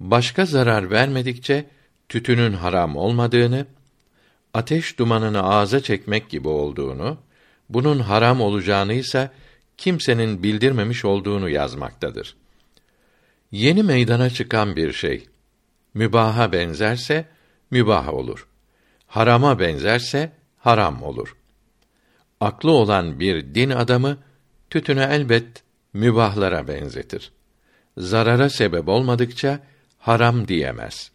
[0.00, 1.66] başka zarar vermedikçe
[2.08, 3.66] tütünün haram olmadığını,
[4.54, 7.18] ateş dumanını ağza çekmek gibi olduğunu,
[7.68, 9.30] bunun haram olacağını ise
[9.76, 12.36] kimsenin bildirmemiş olduğunu yazmaktadır.
[13.52, 15.26] Yeni meydana çıkan bir şey
[15.94, 17.24] mübaha benzerse
[17.70, 18.46] mübah olur.
[19.06, 21.36] Harama benzerse haram olur.
[22.40, 24.18] Aklı olan bir din adamı
[24.70, 27.32] tütünü elbet mübahlara benzetir.
[27.98, 29.60] Zarara sebep olmadıkça
[30.00, 31.10] haram diyemez.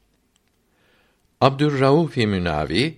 [1.42, 2.98] Abdurrauf Münavi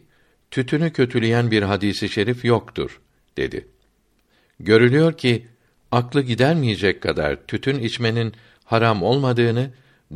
[0.52, 3.02] tütünü kötüleyen bir hadisi şerif yoktur
[3.38, 3.68] dedi.
[4.60, 5.48] Görülüyor ki
[5.92, 8.34] aklı gidermeyecek kadar tütün içmenin
[8.66, 9.72] haram olmadığını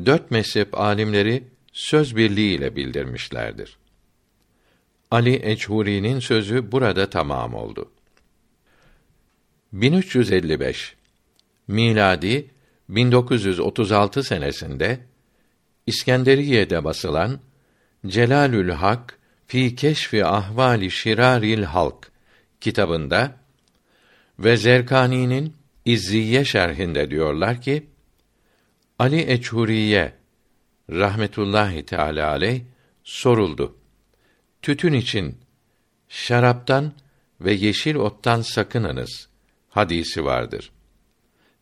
[0.06, 3.78] dört mezhep alimleri söz birliğiyle bildirmişlerdir.
[5.12, 7.92] Ali Eçhuri'nin sözü burada tamam oldu.
[9.74, 10.96] 1355
[11.68, 12.50] miladi
[12.90, 15.11] 1936 senesinde
[15.88, 17.39] İskenderiye'de basılan
[18.08, 22.12] Celalül Hak fi Keşfi Ahvali Şiraril Halk
[22.62, 23.36] kitabında
[24.39, 27.88] ve Zerkani'nin İzziye şerhinde diyorlar ki
[29.00, 30.13] Ali Eçhuriye
[30.89, 32.62] rahmetullahi teala aleyh
[33.04, 33.78] soruldu.
[34.62, 35.38] Tütün için
[36.10, 36.94] şaraptan
[37.41, 39.30] ve yeşil ottan sakınınız
[39.70, 40.72] hadisi vardır.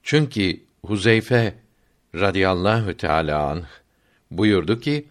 [0.03, 1.55] Çünkü Huzeyfe
[2.15, 3.65] radıyallahu teala anh
[4.31, 5.07] buyurdu ki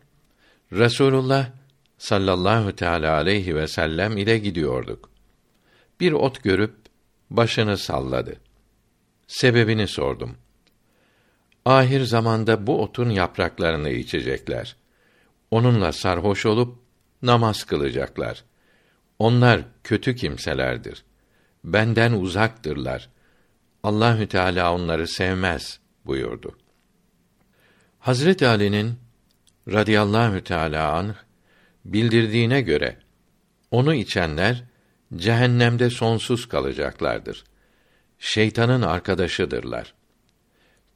[0.73, 1.51] Resulullah
[1.99, 5.11] sallallahu teala aleyhi ve sellem ile gidiyorduk.
[6.01, 6.75] Bir ot görüp
[7.31, 8.37] başını salladı.
[9.27, 10.37] Sebebini sordum.
[11.65, 14.77] Ahir zamanda bu otun yapraklarını içecekler.
[15.51, 16.79] Onunla sarhoş olup
[17.23, 18.45] namaz kılacaklar.
[19.19, 21.05] Onlar kötü kimselerdir.
[21.65, 23.09] Benden uzaktırlar.
[23.83, 26.59] Allahü Teala onları sevmez buyurdu.
[27.99, 29.08] Hazret Ali'nin
[29.73, 31.15] radıyallahu teala anh
[31.85, 32.97] bildirdiğine göre
[33.71, 34.65] onu içenler
[35.17, 37.45] cehennemde sonsuz kalacaklardır.
[38.19, 39.95] Şeytanın arkadaşıdırlar.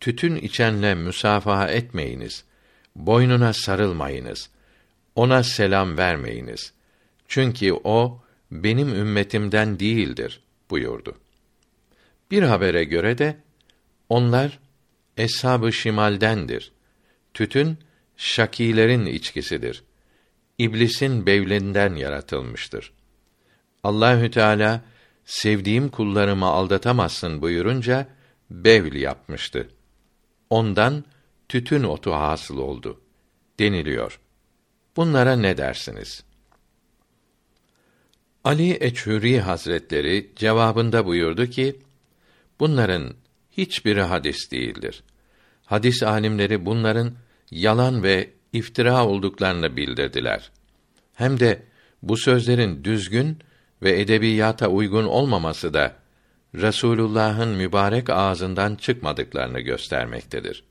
[0.01, 2.45] Tütün içenle müsafaha etmeyiniz.
[2.97, 4.51] Boynuna sarılmayınız.
[5.15, 6.73] Ona selam vermeyiniz.
[7.29, 11.19] Çünkü o benim ümmetimden değildir buyurdu.
[12.31, 13.37] Bir habere göre de
[14.09, 14.59] onlar
[15.17, 16.73] eshab-ı şimaldendir.
[17.35, 17.79] Tütün
[18.17, 19.85] şakilerin içkisidir.
[20.59, 22.93] İblisin bevlinden yaratılmıştır.
[23.83, 24.83] Allahü Teala
[25.25, 28.09] sevdiğim kullarımı aldatamazsın buyurunca
[28.51, 29.69] bevl yapmıştı.
[30.51, 31.05] Ondan
[31.49, 33.01] tütün otu hasıl oldu
[33.59, 34.21] deniliyor.
[34.97, 36.25] Bunlara ne dersiniz?
[38.45, 41.81] Ali Eçhuri Hazretleri cevabında buyurdu ki,
[42.61, 43.15] bunların
[43.51, 45.03] hiçbiri hadis değildir.
[45.65, 47.15] Hadis alimleri bunların
[47.53, 50.51] yalan ve iftira olduklarını bildirdiler.
[51.15, 51.63] Hem de
[52.03, 53.39] bu sözlerin düzgün
[53.83, 55.97] ve edebiyata uygun olmaması da
[56.55, 60.65] Resulullah'ın mübarek ağzından çıkmadıklarını göstermektedir.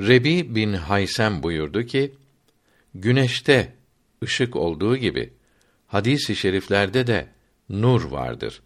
[0.00, 2.14] Rebi bin Haysem buyurdu ki,
[2.94, 3.72] güneşte
[4.24, 5.32] ışık olduğu gibi
[5.86, 7.28] hadis-i şeriflerde de
[7.68, 8.62] nur vardır.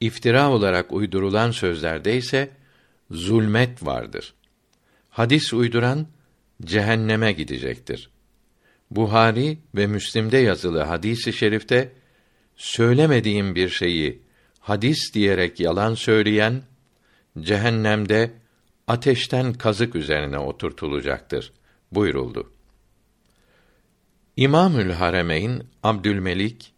[0.00, 2.50] İftira olarak uydurulan sözlerde ise
[3.10, 4.34] zulmet vardır.
[5.14, 6.06] Hadis uyduran
[6.64, 8.10] cehenneme gidecektir.
[8.90, 11.92] Buhari ve Müslim'de yazılı hadisi i şerifte
[12.56, 14.22] söylemediğim bir şeyi
[14.60, 16.62] hadis diyerek yalan söyleyen
[17.40, 18.30] cehennemde
[18.86, 21.52] ateşten kazık üzerine oturtulacaktır
[21.92, 22.52] buyuruldu.
[24.36, 26.72] İmamül Haremeyn Abdülmelik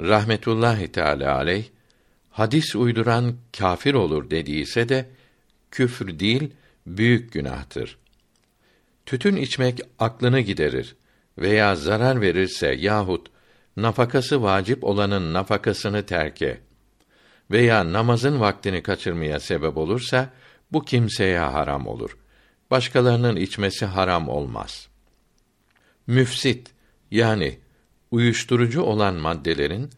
[0.00, 1.64] rahmetullahi teala aleyh
[2.30, 5.10] hadis uyduran kafir olur dediyse de
[5.70, 6.50] küfür değil
[6.86, 7.98] büyük günahtır.
[9.06, 10.96] Tütün içmek aklını giderir
[11.38, 13.30] veya zarar verirse yahut
[13.76, 16.60] nafakası vacip olanın nafakasını terke
[17.50, 20.30] veya namazın vaktini kaçırmaya sebep olursa
[20.72, 22.18] bu kimseye haram olur.
[22.70, 24.88] Başkalarının içmesi haram olmaz.
[26.06, 26.70] Müfsit
[27.10, 27.58] yani
[28.10, 29.90] uyuşturucu olan maddelerin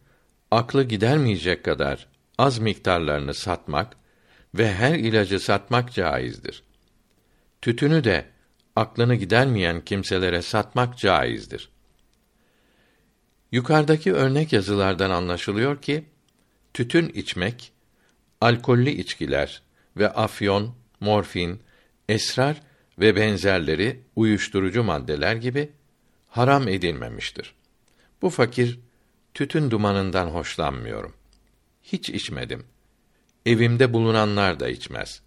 [0.51, 3.95] aklı gidermeyecek kadar az miktarlarını satmak
[4.55, 6.63] ve her ilacı satmak caizdir.
[7.65, 8.25] Tütünü de
[8.75, 11.69] aklını gidermeyen kimselere satmak caizdir.
[13.51, 16.05] Yukarıdaki örnek yazılardan anlaşılıyor ki
[16.73, 17.71] tütün içmek,
[18.41, 19.61] alkollü içkiler
[19.97, 21.61] ve afyon, morfin,
[22.09, 22.61] esrar
[22.99, 25.71] ve benzerleri uyuşturucu maddeler gibi
[26.27, 27.55] haram edilmemiştir.
[28.21, 28.79] Bu fakir
[29.33, 31.13] tütün dumanından hoşlanmıyorum.
[31.83, 32.65] Hiç içmedim.
[33.45, 35.21] Evimde bulunanlar da içmez.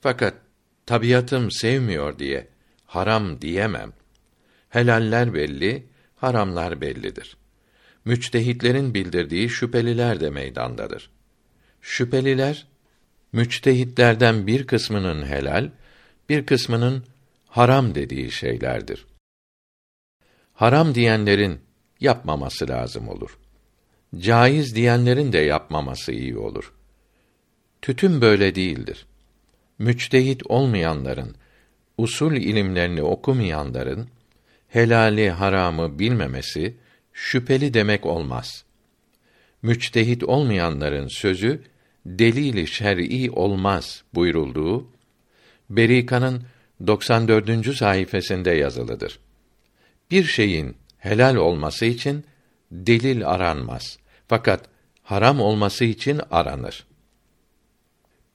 [0.00, 0.43] Fakat
[0.86, 2.48] tabiatım sevmiyor diye
[2.86, 3.92] haram diyemem.
[4.68, 7.36] Helaller belli, haramlar bellidir.
[8.04, 11.10] Müçtehitlerin bildirdiği şüpheliler de meydandadır.
[11.80, 12.66] Şüpheliler
[13.32, 15.70] müçtehitlerden bir kısmının helal,
[16.28, 17.04] bir kısmının
[17.46, 19.06] haram dediği şeylerdir.
[20.52, 21.60] Haram diyenlerin
[22.00, 23.38] yapmaması lazım olur.
[24.18, 26.72] Caiz diyenlerin de yapmaması iyi olur.
[27.82, 29.06] Tütün böyle değildir.
[29.78, 31.34] Müçtehit olmayanların,
[31.98, 34.08] usul ilimlerini okumayanların
[34.68, 36.74] helali haramı bilmemesi
[37.12, 38.64] şüpheli demek olmaz.
[39.62, 41.62] Müçtehit olmayanların sözü
[42.06, 44.86] delili şer'i olmaz buyurulduğu
[45.70, 46.42] Berika'nın
[46.86, 47.76] 94.
[47.76, 49.18] sayfasında yazılıdır.
[50.10, 52.24] Bir şeyin helal olması için
[52.70, 53.98] delil aranmaz.
[54.28, 54.64] Fakat
[55.02, 56.86] haram olması için aranır.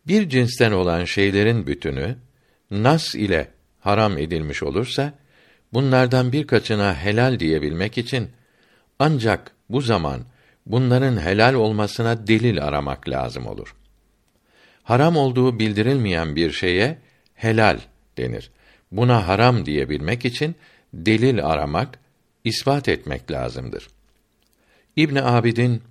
[0.10, 2.16] Bir cinsten olan şeylerin bütünü
[2.72, 3.48] nas ile
[3.80, 5.14] haram edilmiş olursa
[5.74, 8.30] bunlardan birkaçına helal diyebilmek için
[9.00, 10.22] ancak bu zaman
[10.66, 13.76] bunların helal olmasına delil aramak lazım olur.
[14.84, 16.98] Haram olduğu bildirilmeyen bir şeye
[17.36, 17.80] helal
[18.18, 18.52] denir.
[18.92, 20.56] Buna haram diyebilmek için
[20.94, 22.00] delil aramak,
[22.44, 23.88] ispat etmek lazımdır.
[24.96, 25.84] İbn Abidin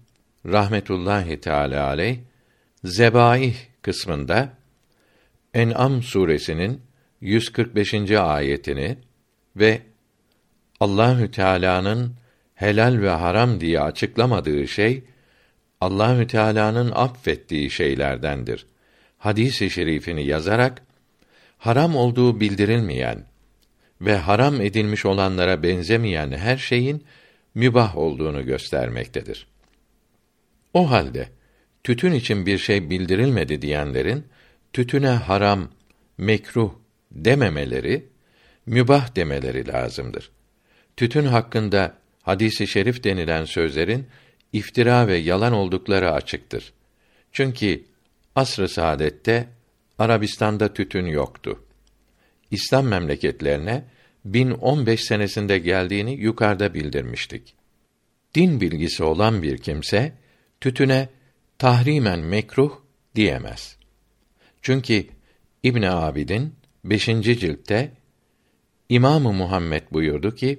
[0.47, 2.19] rahmetullahi teala aleyh
[2.85, 4.53] zebaih kısmında
[5.55, 6.81] En'am suresinin
[7.21, 8.11] 145.
[8.11, 8.99] ayetini
[9.57, 9.83] ve
[10.81, 12.15] Allahü Teala'nın
[12.55, 15.05] helal ve haram diye açıklamadığı şey
[15.81, 18.67] Allahü Teala'nın affettiği şeylerdendir.
[19.19, 20.83] Hadis-i şerifini yazarak
[21.59, 23.25] haram olduğu bildirilmeyen
[24.01, 27.05] ve haram edilmiş olanlara benzemeyen her şeyin
[27.55, 29.47] mübah olduğunu göstermektedir.
[30.75, 31.38] O halde
[31.89, 34.25] tütün için bir şey bildirilmedi diyenlerin
[34.73, 35.69] tütüne haram,
[36.19, 36.73] mekruh
[37.11, 38.07] dememeleri,
[38.67, 40.31] mübah demeleri lazımdır.
[40.97, 44.07] Tütün hakkında hadisi şerif denilen sözlerin
[44.53, 46.73] iftira ve yalan oldukları açıktır.
[47.33, 47.85] Çünkü
[48.35, 49.49] asr-ı saadette
[49.99, 51.65] Arabistan'da tütün yoktu.
[52.51, 53.85] İslam memleketlerine
[54.25, 57.55] 1015 senesinde geldiğini yukarıda bildirmiştik.
[58.35, 60.13] Din bilgisi olan bir kimse
[60.61, 61.09] tütüne
[61.59, 62.73] tahrimen mekruh
[63.15, 63.77] diyemez.
[64.63, 65.07] Çünkü
[65.63, 66.55] İbn Abidin
[66.85, 67.05] 5.
[67.07, 67.93] ciltte
[68.89, 70.59] İmamı Muhammed buyurdu ki,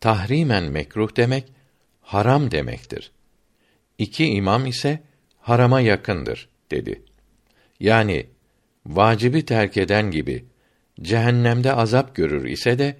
[0.00, 1.44] tahrimen mekruh demek
[2.00, 3.12] haram demektir.
[3.98, 5.02] İki imam ise
[5.38, 7.02] harama yakındır dedi.
[7.80, 8.26] Yani
[8.86, 10.44] vacibi terk eden gibi
[11.02, 12.96] cehennemde azap görür ise de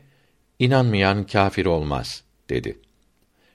[0.59, 2.79] inanmayan kâfir olmaz dedi.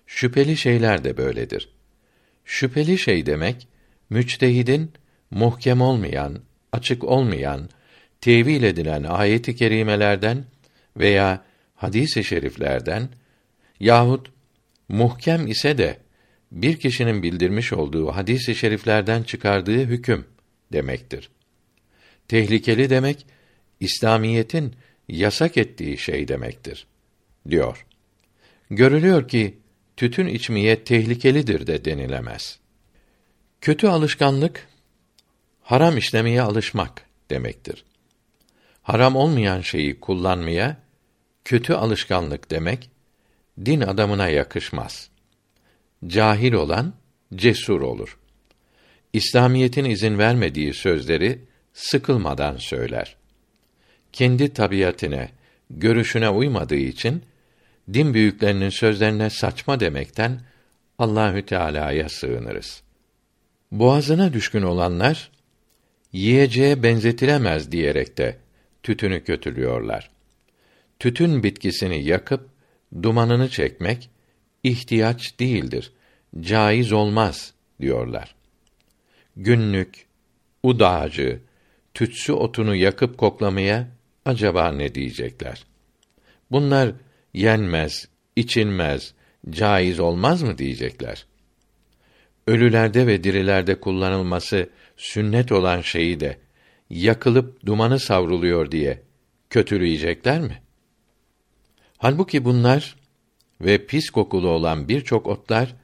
[0.07, 1.78] Şüpheli şeyler de böyledir.
[2.51, 3.67] Şüpheli şey demek
[4.09, 4.91] müçtehidin
[5.31, 6.39] muhkem olmayan,
[6.71, 7.69] açık olmayan,
[8.21, 10.45] tevil edilen ayet-i kerimelerden
[10.97, 11.45] veya
[11.75, 13.09] hadis-i şeriflerden
[13.79, 14.31] yahut
[14.87, 15.97] muhkem ise de
[16.51, 20.25] bir kişinin bildirmiş olduğu hadis-i şeriflerden çıkardığı hüküm
[20.73, 21.29] demektir.
[22.27, 23.25] Tehlikeli demek
[23.79, 24.75] İslamiyetin
[25.07, 26.87] yasak ettiği şey demektir
[27.49, 27.85] diyor.
[28.69, 29.57] Görülüyor ki
[29.99, 32.59] tütün içmeye tehlikelidir de denilemez.
[33.61, 34.67] Kötü alışkanlık
[35.61, 37.83] haram işlemeye alışmak demektir.
[38.83, 40.77] Haram olmayan şeyi kullanmaya
[41.45, 42.89] kötü alışkanlık demek
[43.65, 45.09] din adamına yakışmaz.
[46.07, 46.93] Cahil olan
[47.35, 48.17] cesur olur.
[49.13, 51.39] İslamiyetin izin vermediği sözleri
[51.73, 53.15] sıkılmadan söyler.
[54.13, 55.29] Kendi tabiatine,
[55.69, 57.23] görüşüne uymadığı için
[57.93, 60.41] din büyüklerinin sözlerine saçma demekten
[60.99, 62.83] Allahü Teala'ya sığınırız.
[63.71, 65.31] Boğazına düşkün olanlar
[66.13, 68.37] yiyeceğe benzetilemez diyerek de
[68.83, 70.11] tütünü kötülüyorlar.
[70.99, 72.49] Tütün bitkisini yakıp
[73.03, 74.09] dumanını çekmek
[74.63, 75.91] ihtiyaç değildir.
[76.39, 78.35] Caiz olmaz diyorlar.
[79.35, 80.05] Günlük
[80.63, 80.81] ud
[81.93, 83.87] tütsü otunu yakıp koklamaya
[84.25, 85.65] acaba ne diyecekler?
[86.51, 86.91] Bunlar
[87.33, 89.13] yenmez, içilmez,
[89.49, 91.25] caiz olmaz mı diyecekler.
[92.47, 96.37] Ölülerde ve dirilerde kullanılması sünnet olan şeyi de
[96.89, 99.01] yakılıp dumanı savruluyor diye
[99.49, 100.61] kötüleyecekler mi?
[101.97, 102.95] Halbuki bunlar
[103.61, 105.75] ve pis kokulu olan birçok otlar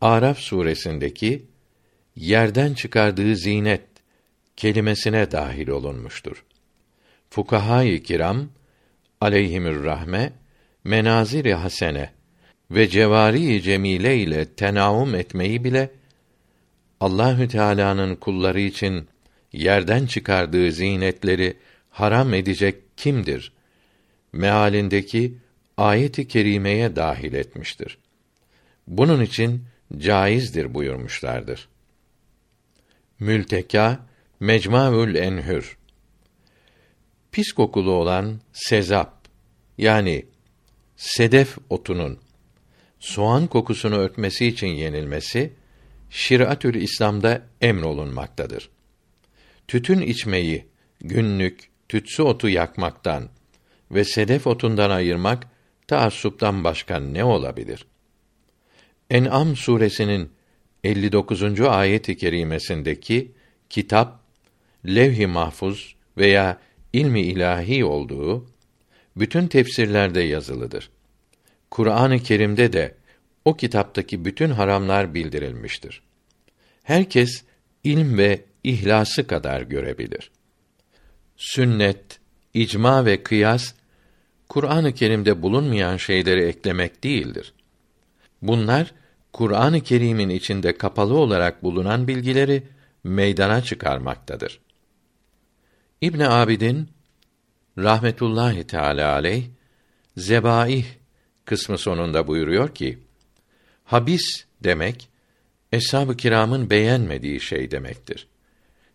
[0.00, 1.46] Araf suresindeki
[2.16, 3.82] yerden çıkardığı zinet
[4.56, 6.44] kelimesine dahil olunmuştur.
[7.30, 8.48] Fukahâ-i kiram
[9.20, 10.32] aleyhimür rahme
[10.84, 12.12] menaziri hasene
[12.70, 15.90] ve cevari cemile ile tenaum etmeyi bile
[17.00, 19.08] Allahü Teala'nın kulları için
[19.52, 21.56] yerden çıkardığı zinetleri
[21.90, 23.52] haram edecek kimdir?
[24.32, 25.38] Mealindeki
[25.76, 27.98] ayet-i kerimeye dahil etmiştir.
[28.86, 29.64] Bunun için
[29.98, 31.68] caizdir buyurmuşlardır.
[33.20, 34.06] Mülteka
[34.40, 35.78] Mecmuaül Enhür
[37.32, 39.28] Pis kokulu olan sezap
[39.78, 40.26] yani
[41.02, 42.18] sedef otunun
[42.98, 45.52] soğan kokusunu örtmesi için yenilmesi
[46.10, 48.70] Şiratül İslam'da emrolunmaktadır.
[49.68, 50.66] Tütün içmeyi
[51.00, 53.28] günlük tütsü otu yakmaktan
[53.90, 55.46] ve sedef otundan ayırmak
[55.86, 57.86] taassuptan başka ne olabilir?
[59.10, 60.30] En'am suresinin
[60.84, 61.60] 59.
[61.60, 63.32] ayet-i kerimesindeki
[63.70, 64.20] kitap
[64.86, 66.60] levh-i mahfuz veya
[66.92, 68.51] ilmi ilahi olduğu
[69.16, 70.90] bütün tefsirlerde yazılıdır.
[71.70, 72.94] Kur'an-ı Kerim'de de
[73.44, 76.02] o kitaptaki bütün haramlar bildirilmiştir.
[76.82, 77.44] Herkes
[77.84, 80.30] ilm ve ihlası kadar görebilir.
[81.36, 82.20] Sünnet,
[82.54, 83.74] icma ve kıyas
[84.48, 87.54] Kur'an-ı Kerim'de bulunmayan şeyleri eklemek değildir.
[88.42, 88.94] Bunlar
[89.32, 92.62] Kur'an-ı Kerim'in içinde kapalı olarak bulunan bilgileri
[93.04, 94.60] meydana çıkarmaktadır.
[96.00, 96.88] İbn Abidin
[97.78, 99.44] rahmetullahi teala aleyh
[100.16, 100.84] zebaih
[101.44, 102.98] kısmı sonunda buyuruyor ki
[103.84, 105.08] habis demek
[105.72, 108.28] eshab-ı kiramın beğenmediği şey demektir.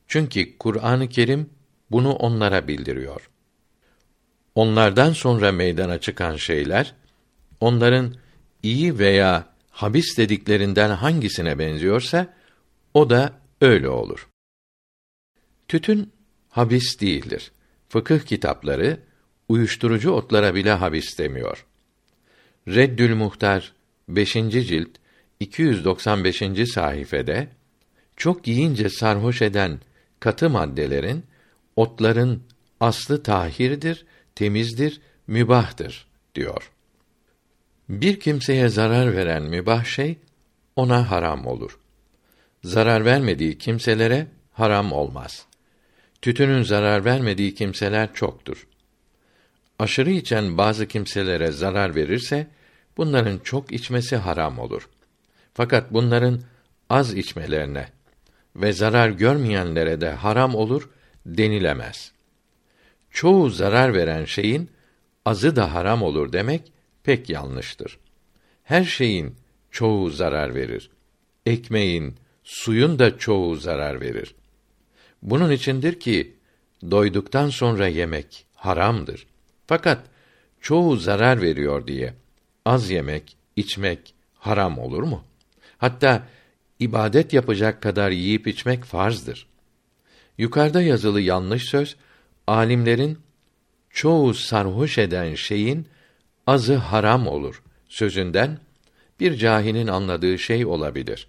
[0.08, 1.50] Çünkü Kur'an-ı Kerim
[1.92, 3.30] bunu onlara bildiriyor.
[4.56, 6.94] Onlardan sonra meydana çıkan şeyler
[7.60, 8.16] onların
[8.64, 12.34] iyi veya habis dediklerinden hangisine benziyorsa
[12.94, 14.30] o da öyle olur.
[15.68, 16.14] Tütün
[16.50, 17.52] habis değildir.
[17.90, 19.00] Fıkıh kitapları
[19.50, 21.66] uyuşturucu otlara bile habis demiyor.
[22.68, 23.74] Reddül Muhtar
[24.10, 24.34] 5.
[24.34, 24.90] cilt
[25.40, 26.44] 295.
[26.74, 27.48] sayfede
[28.18, 29.80] çok yiyince sarhoş eden
[30.20, 31.24] katı maddelerin
[31.76, 32.44] otların
[32.80, 36.72] aslı tahirdir, temizdir, mübahtır diyor.
[37.90, 40.18] Bir kimseye zarar veren mübah şey
[40.76, 41.80] ona haram olur.
[42.64, 45.46] Zarar vermediği kimselere haram olmaz.
[46.22, 48.68] Tütünün zarar vermediği kimseler çoktur.
[49.80, 52.48] Aşırı içen bazı kimselere zarar verirse
[52.98, 54.90] bunların çok içmesi haram olur.
[55.54, 56.42] Fakat bunların
[56.90, 57.90] az içmelerine
[58.56, 60.90] ve zarar görmeyenlere de haram olur
[61.26, 62.12] denilemez.
[63.12, 64.70] Çoğu zarar veren şeyin
[65.26, 66.72] azı da haram olur demek
[67.04, 67.98] pek yanlıştır.
[68.64, 69.36] Her şeyin
[69.72, 70.90] çoğu zarar verir.
[71.46, 74.36] Ekmeğin, suyun da çoğu zarar verir.
[75.28, 76.36] Bunun içindir ki
[76.92, 79.28] doyduktan sonra yemek haramdır.
[79.68, 80.04] Fakat
[80.62, 82.14] çoğu zarar veriyor diye
[82.66, 85.24] az yemek, içmek haram olur mu?
[85.78, 86.24] Hatta
[86.80, 89.48] ibadet yapacak kadar yiyip içmek farzdır.
[90.38, 91.96] Yukarıda yazılı yanlış söz
[92.48, 93.20] alimlerin
[93.90, 95.88] çoğu sarhoş eden şeyin
[96.48, 98.60] azı haram olur sözünden
[99.20, 101.28] bir cahinin anladığı şey olabilir.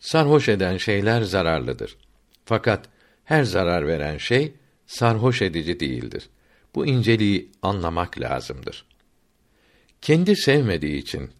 [0.00, 1.96] Sarhoş eden şeyler zararlıdır.
[2.48, 2.88] Fakat
[3.24, 4.52] her zarar veren şey
[4.86, 6.28] sarhoş edici değildir.
[6.74, 8.84] Bu inceliği anlamak lazımdır.
[10.02, 11.30] Kendi sevmediği için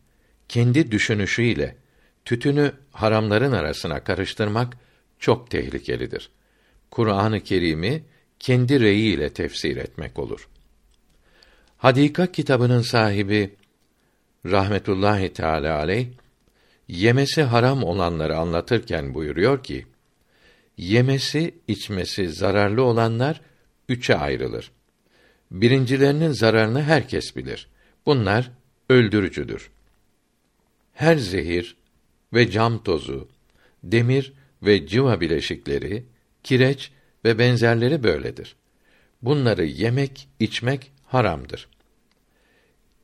[0.48, 1.76] kendi düşünüşüyle
[2.24, 4.76] tütünü haramların arasına karıştırmak
[5.18, 6.30] çok tehlikelidir.
[6.90, 8.04] Kur'an-ı Kerim'i
[8.38, 10.48] kendi reyiyle tefsir etmek olur.
[11.76, 13.56] Hadika kitabının sahibi
[14.46, 16.06] rahmetullahi teala aleyh
[16.88, 19.86] yemesi haram olanları anlatırken buyuruyor ki
[20.78, 23.40] yemesi içmesi zararlı olanlar
[23.88, 24.70] üçe ayrılır.
[25.50, 27.68] Birincilerinin zararını herkes bilir.
[28.06, 28.50] Bunlar
[28.88, 29.70] öldürücüdür.
[30.94, 31.76] Her zehir
[32.34, 33.28] ve cam tozu,
[33.82, 36.04] demir ve cıva bileşikleri,
[36.42, 36.90] kireç
[37.24, 38.56] ve benzerleri böyledir.
[39.22, 41.68] Bunları yemek, içmek haramdır.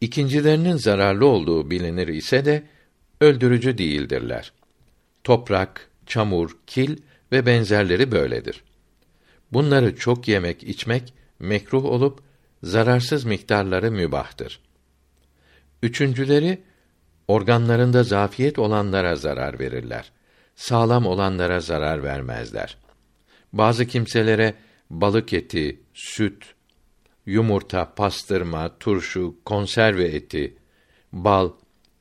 [0.00, 2.62] İkincilerinin zararlı olduğu bilinir ise de
[3.20, 4.52] öldürücü değildirler.
[5.24, 6.96] Toprak, çamur, kil
[7.32, 8.64] ve benzerleri böyledir.
[9.52, 12.20] Bunları çok yemek, içmek mekruh olup
[12.62, 14.60] zararsız miktarları mübahtır.
[15.82, 16.62] Üçüncüleri
[17.28, 20.12] organlarında zafiyet olanlara zarar verirler.
[20.56, 22.76] Sağlam olanlara zarar vermezler.
[23.52, 24.54] Bazı kimselere
[24.90, 26.54] balık eti, süt,
[27.26, 30.56] yumurta, pastırma, turşu, konserve eti,
[31.12, 31.50] bal,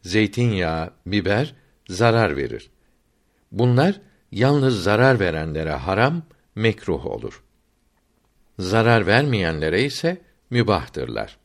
[0.02, 1.56] zeytinyağı, biber
[1.88, 2.70] zarar verir.
[3.52, 4.02] Bunlar
[4.34, 6.24] yalnız zarar verenlere haram,
[6.56, 7.44] mekruh olur.
[8.60, 11.38] Zarar vermeyenlere ise mübahtırlar.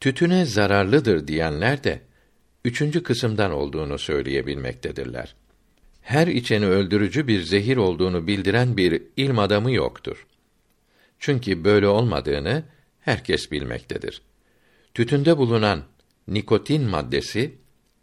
[0.00, 2.00] Tütüne zararlıdır diyenler de
[2.64, 5.34] üçüncü kısımdan olduğunu söyleyebilmektedirler.
[6.02, 10.26] Her içeni öldürücü bir zehir olduğunu bildiren bir ilm adamı yoktur.
[11.18, 12.64] Çünkü böyle olmadığını
[13.00, 14.22] herkes bilmektedir.
[14.94, 15.82] Tütünde bulunan
[16.28, 17.54] nikotin maddesi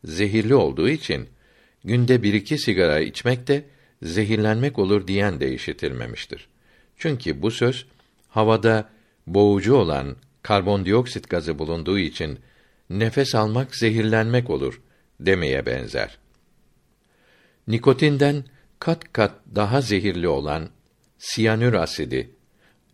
[0.04, 1.30] zehirli olduğu için
[1.84, 3.66] günde bir iki sigara içmek de
[4.04, 6.48] zehirlenmek olur diyen de işitilmemiştir.
[6.98, 7.86] Çünkü bu söz
[8.28, 8.90] havada
[9.28, 12.40] boğucu olan karbondioksit gazı bulunduğu için
[12.90, 14.82] nefes almak zehirlenmek olur
[15.20, 16.18] demeye benzer.
[17.68, 18.44] Nikotinden
[18.80, 20.70] kat kat daha zehirli olan
[21.18, 22.30] siyanür asidi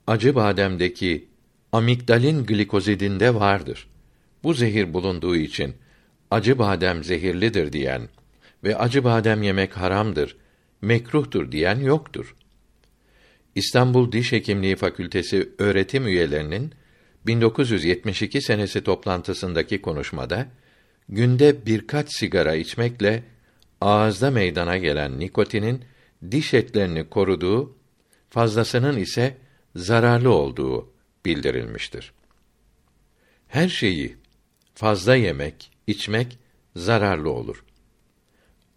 [0.07, 1.27] acı bademdeki
[1.71, 3.87] amigdalin glikozidinde vardır.
[4.43, 5.75] Bu zehir bulunduğu için
[6.31, 8.09] acı badem zehirlidir diyen
[8.65, 10.37] ve acı badem yemek haramdır,
[10.81, 12.35] mekruhtur diyen yoktur.
[13.55, 16.73] İstanbul Diş Hekimliği Fakültesi öğretim üyelerinin
[17.25, 20.47] 1972 senesi toplantısındaki konuşmada
[21.09, 23.23] günde birkaç sigara içmekle
[23.81, 25.85] ağızda meydana gelen nikotinin
[26.31, 27.77] diş etlerini koruduğu,
[28.29, 29.37] fazlasının ise
[29.75, 30.93] zararlı olduğu
[31.25, 32.13] bildirilmiştir.
[33.47, 34.15] Her şeyi
[34.75, 36.39] fazla yemek, içmek
[36.75, 37.64] zararlı olur.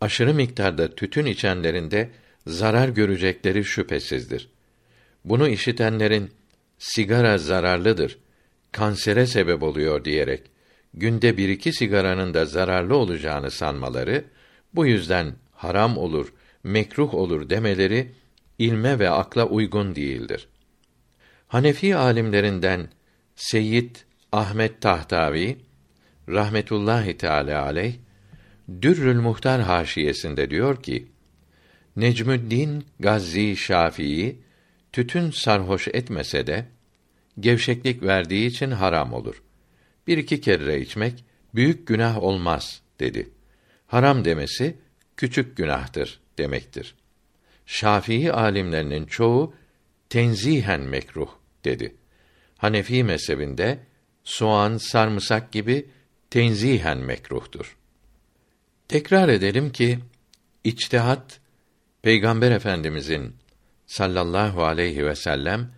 [0.01, 2.11] Aşırı miktarda tütün içenlerinde
[2.47, 4.49] zarar görecekleri şüphesizdir.
[5.25, 6.31] Bunu işitenlerin
[6.79, 8.19] sigara zararlıdır,
[8.73, 10.43] kansere sebep oluyor diyerek
[10.95, 14.25] günde bir iki sigaranın da zararlı olacağını sanmaları,
[14.75, 16.33] bu yüzden haram olur,
[16.65, 18.13] mekruh olur demeleri
[18.59, 20.49] ilme ve akla uygun değildir.
[21.49, 22.89] Hanefi alimlerinden
[23.37, 23.97] Seyyid
[24.33, 25.59] Ahmet Tahtavi
[26.29, 27.95] rahmetullahi teala aleyh
[28.83, 31.09] Dürrül Muhtar haşiyesinde diyor ki:
[31.97, 34.41] Necmüddin Gazzi Şafii
[34.93, 36.67] tütün sarhoş etmese de
[37.41, 39.43] gevşeklik verdiği için haram olur.
[40.07, 43.31] Bir iki kere içmek büyük günah olmaz dedi.
[43.87, 44.77] Haram demesi
[45.17, 46.95] küçük günahtır demektir.
[47.67, 49.55] Şafii alimlerinin çoğu
[50.09, 51.31] tenzihen mekruh
[51.65, 51.97] dedi.
[52.57, 53.79] Hanefi mezhebinde
[54.25, 55.87] soğan, sarımsak gibi
[56.31, 57.78] tenzihen mekruhtur.
[58.89, 59.99] Tekrar edelim ki
[60.65, 61.41] içtihat
[62.03, 63.37] Peygamber Efendimizin
[63.87, 65.71] sallallahu aleyhi ve sellem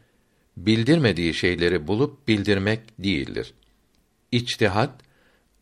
[0.56, 3.54] bildirmediği şeyleri bulup bildirmek değildir.
[4.32, 5.00] İçtihat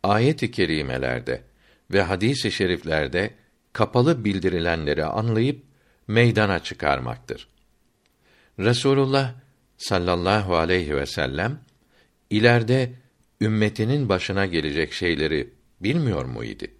[0.03, 1.43] ayet-i kerimelerde
[1.91, 3.35] ve hadis-i şeriflerde
[3.73, 5.65] kapalı bildirilenleri anlayıp
[6.09, 7.49] meydana çıkarmaktır.
[8.59, 9.35] Resulullah
[9.79, 11.61] sallallahu aleyhi ve sellem
[12.31, 12.93] ileride
[13.41, 16.78] ümmetinin başına gelecek şeyleri bilmiyor muydu?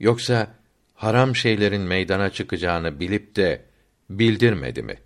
[0.00, 0.54] Yoksa
[0.94, 3.64] haram şeylerin meydana çıkacağını bilip de
[4.10, 4.98] bildirmedi mi?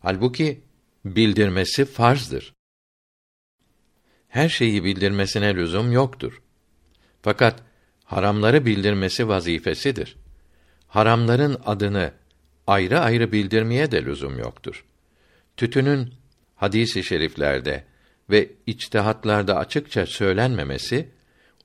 [0.00, 0.60] Halbuki
[1.04, 2.54] bildirmesi farzdır.
[4.28, 6.42] Her şeyi bildirmesine lüzum yoktur.
[7.22, 7.62] Fakat
[8.04, 10.16] haramları bildirmesi vazifesidir.
[10.88, 12.12] Haramların adını
[12.66, 14.84] ayrı ayrı bildirmeye de lüzum yoktur.
[15.56, 16.14] Tütünün
[16.56, 17.84] hadisi şeriflerde
[18.30, 21.08] ve içtihatlarda açıkça söylenmemesi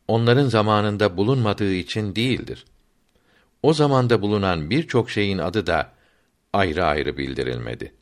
[0.08, 2.66] onların zamanında bulunmadığı için değildir.
[3.64, 5.91] O zamanda bulunan birçok şeyin adı da
[6.54, 7.93] ayrı ayrı bildirilmedi.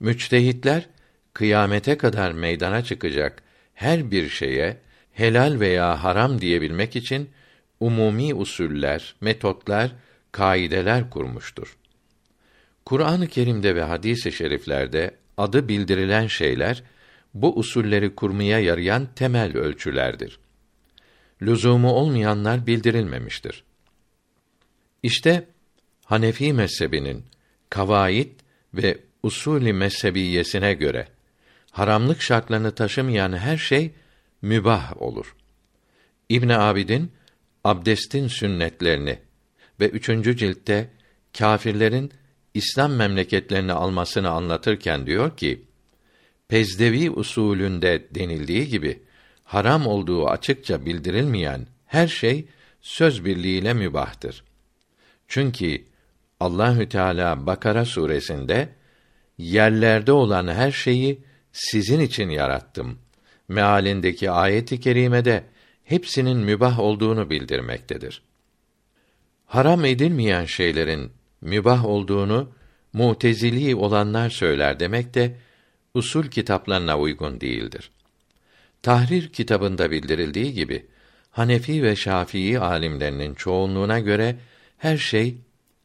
[0.00, 0.88] Müçtehitler
[1.32, 3.42] kıyamete kadar meydana çıkacak
[3.74, 4.76] her bir şeye
[5.12, 7.30] helal veya haram diyebilmek için
[7.80, 9.90] umumi usuller, metotlar,
[10.32, 11.76] kaideler kurmuştur.
[12.84, 16.82] Kur'an-ı Kerim'de ve hadis-i şeriflerde adı bildirilen şeyler
[17.34, 20.38] bu usulleri kurmaya yarayan temel ölçülerdir.
[21.42, 23.64] Lüzumu olmayanlar bildirilmemiştir.
[25.02, 25.46] İşte
[26.04, 27.24] Hanefi mezhebinin
[27.70, 28.30] kavaid
[28.74, 31.08] ve usulü mezhebiyesine göre
[31.70, 33.90] haramlık şartlarını taşımayan her şey
[34.42, 35.36] mübah olur.
[36.28, 37.12] İbn Abidin
[37.64, 39.18] abdestin sünnetlerini
[39.80, 40.90] ve üçüncü ciltte
[41.38, 42.12] kâfirlerin
[42.54, 45.62] İslam memleketlerini almasını anlatırken diyor ki:
[46.48, 49.02] Pezdevi usulünde denildiği gibi
[49.48, 52.48] haram olduğu açıkça bildirilmeyen her şey
[52.80, 54.44] söz birliğiyle mübahtır.
[55.28, 55.84] Çünkü
[56.40, 58.68] Allahü Teala Bakara suresinde
[59.38, 61.20] yerlerde olan her şeyi
[61.52, 62.98] sizin için yarattım.
[63.48, 65.44] Mealindeki ayeti kerimede
[65.84, 68.22] hepsinin mübah olduğunu bildirmektedir.
[69.46, 72.52] Haram edilmeyen şeylerin mübah olduğunu
[72.92, 75.36] mutezili olanlar söyler demek de
[75.94, 77.90] usul kitaplarına uygun değildir.
[78.82, 80.86] Tahrir kitabında bildirildiği gibi
[81.30, 84.36] Hanefi ve Şafii alimlerinin çoğunluğuna göre
[84.78, 85.36] her şey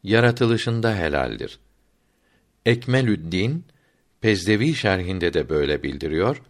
[0.02, 1.58] yaratılışında helaldir.
[2.66, 3.64] Ekmelüddin
[4.20, 6.42] Pezdevi şerhinde de böyle bildiriyor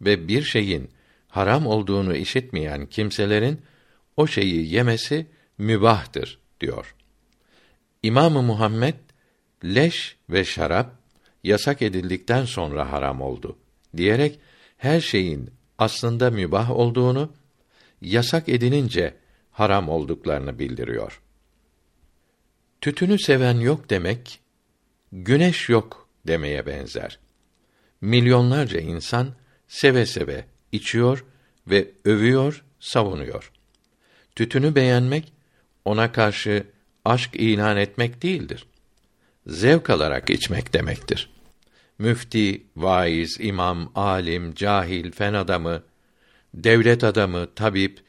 [0.00, 0.90] ve bir şeyin
[1.28, 3.60] haram olduğunu işitmeyen kimselerin
[4.16, 5.26] o şeyi yemesi
[5.58, 6.94] mübahtır diyor.
[8.02, 8.94] İmamı Muhammed
[9.64, 10.94] leş ve şarap
[11.44, 13.58] yasak edildikten sonra haram oldu
[13.96, 14.38] diyerek
[14.76, 15.50] her şeyin
[15.82, 17.32] aslında mübah olduğunu
[18.00, 19.14] yasak edilince
[19.50, 21.22] haram olduklarını bildiriyor.
[22.80, 24.40] Tütünü seven yok demek
[25.12, 27.18] güneş yok demeye benzer.
[28.00, 29.34] Milyonlarca insan
[29.68, 31.24] seve seve içiyor
[31.66, 33.52] ve övüyor, savunuyor.
[34.36, 35.32] Tütünü beğenmek
[35.84, 36.66] ona karşı
[37.04, 38.66] aşk ilan etmek değildir.
[39.46, 41.30] Zevk alarak içmek demektir.
[41.98, 45.82] Müfti, vaiz, imam, alim, cahil, fen adamı,
[46.54, 48.04] devlet adamı, tabip,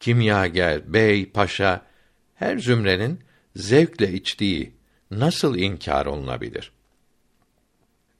[0.00, 1.86] kimyager, bey, paşa
[2.34, 3.20] her zümrenin
[3.56, 4.72] zevkle içtiği
[5.10, 6.72] nasıl inkar olunabilir?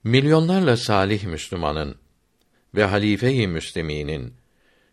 [0.04, 1.96] Milyonlarla salih Müslümanın
[2.74, 4.34] ve halife-i Müsliminin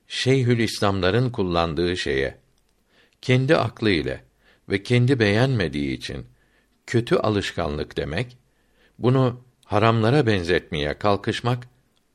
[0.07, 2.37] Şeyhül İslamların kullandığı şeye
[3.21, 4.23] kendi aklı ile
[4.69, 6.25] ve kendi beğenmediği için
[6.87, 8.37] kötü alışkanlık demek,
[8.99, 11.67] bunu haramlara benzetmeye kalkışmak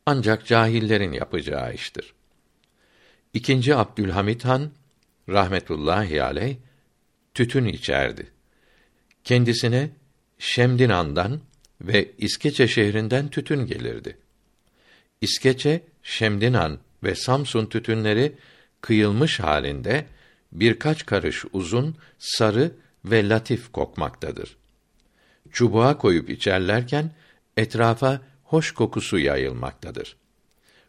[0.06, 2.14] ancak cahillerin yapacağı iştir.
[3.34, 4.70] İkinci Abdülhamit Han
[5.28, 6.56] rahmetullahi aleyh
[7.34, 8.26] tütün içerdi.
[9.24, 9.90] Kendisine
[10.38, 11.40] Şemdinan'dan
[11.80, 14.18] ve İskeçe şehrinden tütün gelirdi.
[15.20, 18.32] İskeçe, Şemdinan ve Samsun tütünleri
[18.80, 20.06] kıyılmış halinde
[20.52, 22.72] birkaç karış uzun, sarı
[23.04, 24.56] ve latif kokmaktadır.
[25.52, 27.10] Çubuğa koyup içerlerken
[27.60, 30.16] etrafa hoş kokusu yayılmaktadır.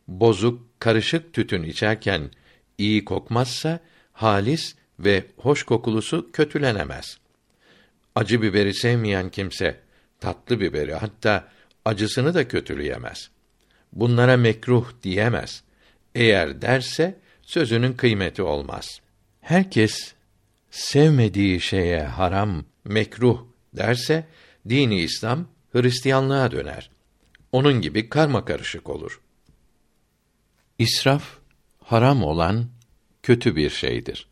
[0.07, 2.32] Bozuk, karışık tütün içerken
[2.78, 3.80] iyi kokmazsa
[4.13, 7.17] halis ve hoş kokulusu kötülenemez.
[8.15, 9.80] Acı biberi sevmeyen kimse
[10.19, 11.47] tatlı biberi hatta
[11.86, 13.30] acısını da kötüleyemez.
[13.93, 15.63] Bunlara mekruh diyemez.
[16.15, 18.88] Eğer derse sözünün kıymeti olmaz.
[19.41, 20.13] Herkes
[20.72, 24.28] sevmediği şeye haram, mekruh derse
[24.69, 26.89] dini İslam Hristiyanlığa döner.
[27.51, 29.22] Onun gibi karma karışık olur.
[30.80, 31.24] İsraf
[31.84, 32.65] haram olan
[33.24, 34.28] kötü bir şeydir.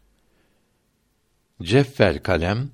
[1.61, 2.69] Ceffel kalem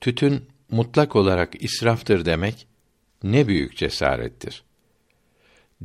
[0.00, 2.66] tütün mutlak olarak israftır demek
[3.22, 4.62] ne büyük cesarettir.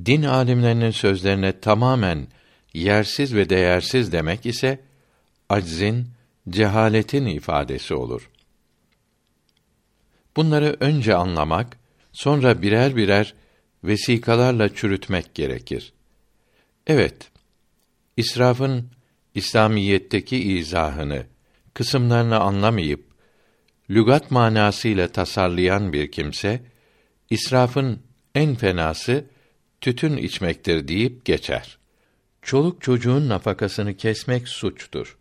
[0.05, 2.27] Din alimlerinin sözlerine tamamen
[2.73, 4.79] yersiz ve değersiz demek ise
[5.49, 6.07] aczin,
[6.49, 8.29] cehaletin ifadesi olur.
[10.35, 11.77] Bunları önce anlamak,
[12.17, 13.33] sonra birer birer
[13.83, 15.93] vesikalarla çürütmek gerekir.
[16.87, 17.31] Evet,
[18.17, 18.91] İsrafın
[19.35, 21.25] İslamiyetteki izahını,
[21.73, 23.05] kısımlarını anlamayıp
[23.89, 26.61] lügat manasıyla tasarlayan bir kimse
[27.29, 27.99] israfın
[28.35, 29.25] en fenası
[29.81, 31.77] tütün içmektir deyip geçer.
[32.41, 35.17] Çoluk çocuğun nafakasını kesmek suçtur.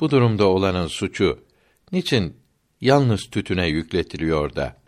[0.00, 1.44] Bu durumda olanın suçu
[1.92, 2.36] niçin
[2.80, 4.81] yalnız tütüne yükletiliyor da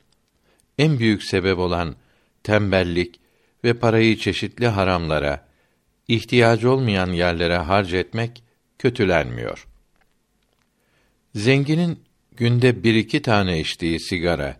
[0.78, 1.96] en büyük sebep olan
[2.42, 3.20] tembellik
[3.64, 5.48] ve parayı çeşitli haramlara,
[6.08, 8.42] ihtiyacı olmayan yerlere harc etmek
[8.78, 9.66] kötülenmiyor.
[11.34, 11.98] Zenginin
[12.36, 14.56] günde bir iki tane içtiği sigara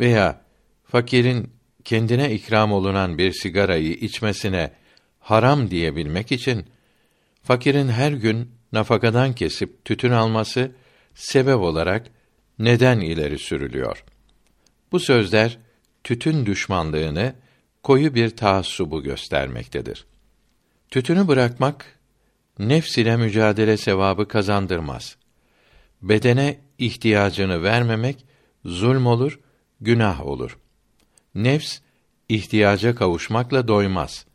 [0.00, 0.40] veya
[0.84, 1.50] fakirin
[1.84, 4.72] kendine ikram olunan bir sigarayı içmesine
[5.20, 6.66] haram diyebilmek için
[7.42, 10.72] fakirin her gün nafakadan kesip tütün alması
[11.14, 12.06] sebep olarak
[12.58, 14.04] neden ileri sürülüyor.
[14.92, 15.58] Bu sözler
[16.04, 17.34] tütün düşmanlığını
[17.82, 20.06] koyu bir taassubu göstermektedir.
[20.90, 21.98] Tütünü bırakmak
[22.58, 25.16] nefs ile mücadele sevabı kazandırmaz.
[26.02, 28.26] Bedene ihtiyacını vermemek
[28.64, 29.40] zulm olur,
[29.80, 30.58] günah olur.
[31.34, 31.78] Nefs
[32.28, 34.26] ihtiyaca kavuşmakla doymaz.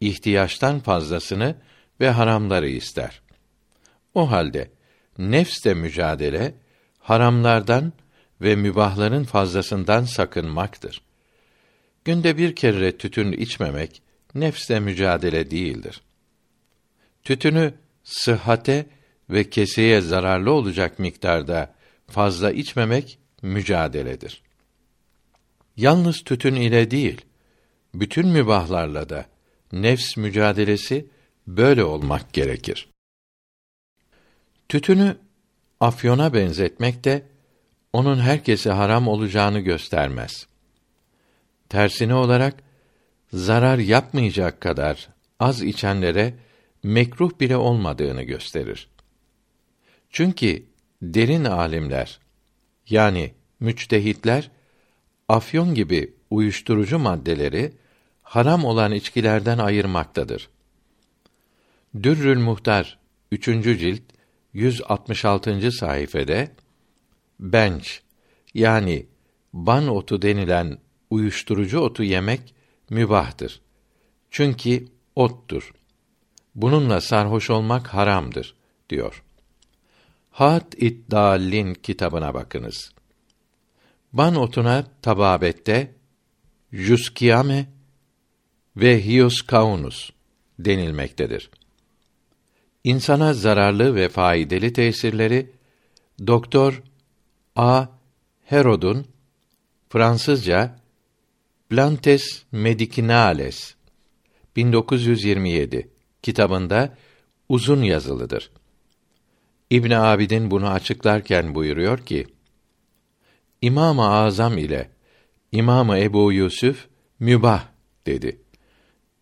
[0.00, 1.56] İhtiyaçtan fazlasını
[2.00, 3.22] ve haramları ister.
[4.14, 4.70] O halde
[5.18, 6.54] nefsle mücadele
[6.98, 7.92] haramlardan
[8.40, 11.02] ve mübahların fazlasından sakınmaktır.
[12.04, 14.02] Günde bir kere tütün içmemek
[14.34, 16.00] nefsle mücadele değildir.
[17.24, 17.74] Tütünü
[18.04, 18.86] sıhhate
[19.30, 21.74] ve keseye zararlı olacak miktarda
[22.06, 24.42] fazla içmemek mücadeledir.
[25.76, 27.20] Yalnız tütün ile değil,
[27.94, 29.26] bütün mübahlarla da
[29.72, 31.06] nefs mücadelesi
[31.46, 32.88] böyle olmak gerekir.
[34.68, 35.16] Tütünü
[35.80, 37.22] afyona benzetmek de
[37.92, 40.46] onun herkese haram olacağını göstermez.
[41.68, 42.54] Tersine olarak
[43.32, 45.08] zarar yapmayacak kadar
[45.40, 46.34] az içenlere
[46.82, 48.88] mekruh bile olmadığını gösterir.
[50.10, 50.62] Çünkü
[51.02, 52.18] derin alimler
[52.88, 54.50] yani müçtehitler
[55.28, 57.72] afyon gibi uyuşturucu maddeleri
[58.22, 60.48] haram olan içkilerden ayırmaktadır.
[62.02, 62.98] Dürrül Muhtar
[63.32, 63.44] 3.
[63.44, 64.02] cilt
[64.52, 65.72] 166.
[65.72, 66.50] sayfede
[67.40, 68.02] benç
[68.54, 69.06] yani
[69.52, 70.78] ban otu denilen
[71.10, 72.54] uyuşturucu otu yemek
[72.90, 73.60] mübahtır.
[74.30, 74.86] Çünkü
[75.16, 75.72] ottur.
[76.54, 78.54] Bununla sarhoş olmak haramdır
[78.90, 79.22] diyor.
[80.30, 82.92] Hat İddallin kitabına bakınız.
[84.12, 85.94] Ban otuna tababette
[86.72, 87.66] Juskiyame
[88.76, 90.10] ve Hioskaunus
[90.58, 91.50] denilmektedir.
[92.84, 95.50] İnsana zararlı ve faydalı tesirleri
[96.26, 96.82] Doktor
[97.58, 97.86] A.
[98.44, 99.06] Herod'un
[99.88, 100.76] Fransızca
[101.70, 103.74] Plantes Medicinales
[104.56, 105.88] 1927
[106.22, 106.96] kitabında
[107.48, 108.50] uzun yazılıdır.
[109.70, 112.26] İbn Abidin bunu açıklarken buyuruyor ki:
[113.62, 114.90] İmam-ı Azam ile
[115.52, 116.86] İmam-ı Ebu Yusuf
[117.20, 117.64] mübah
[118.06, 118.40] dedi.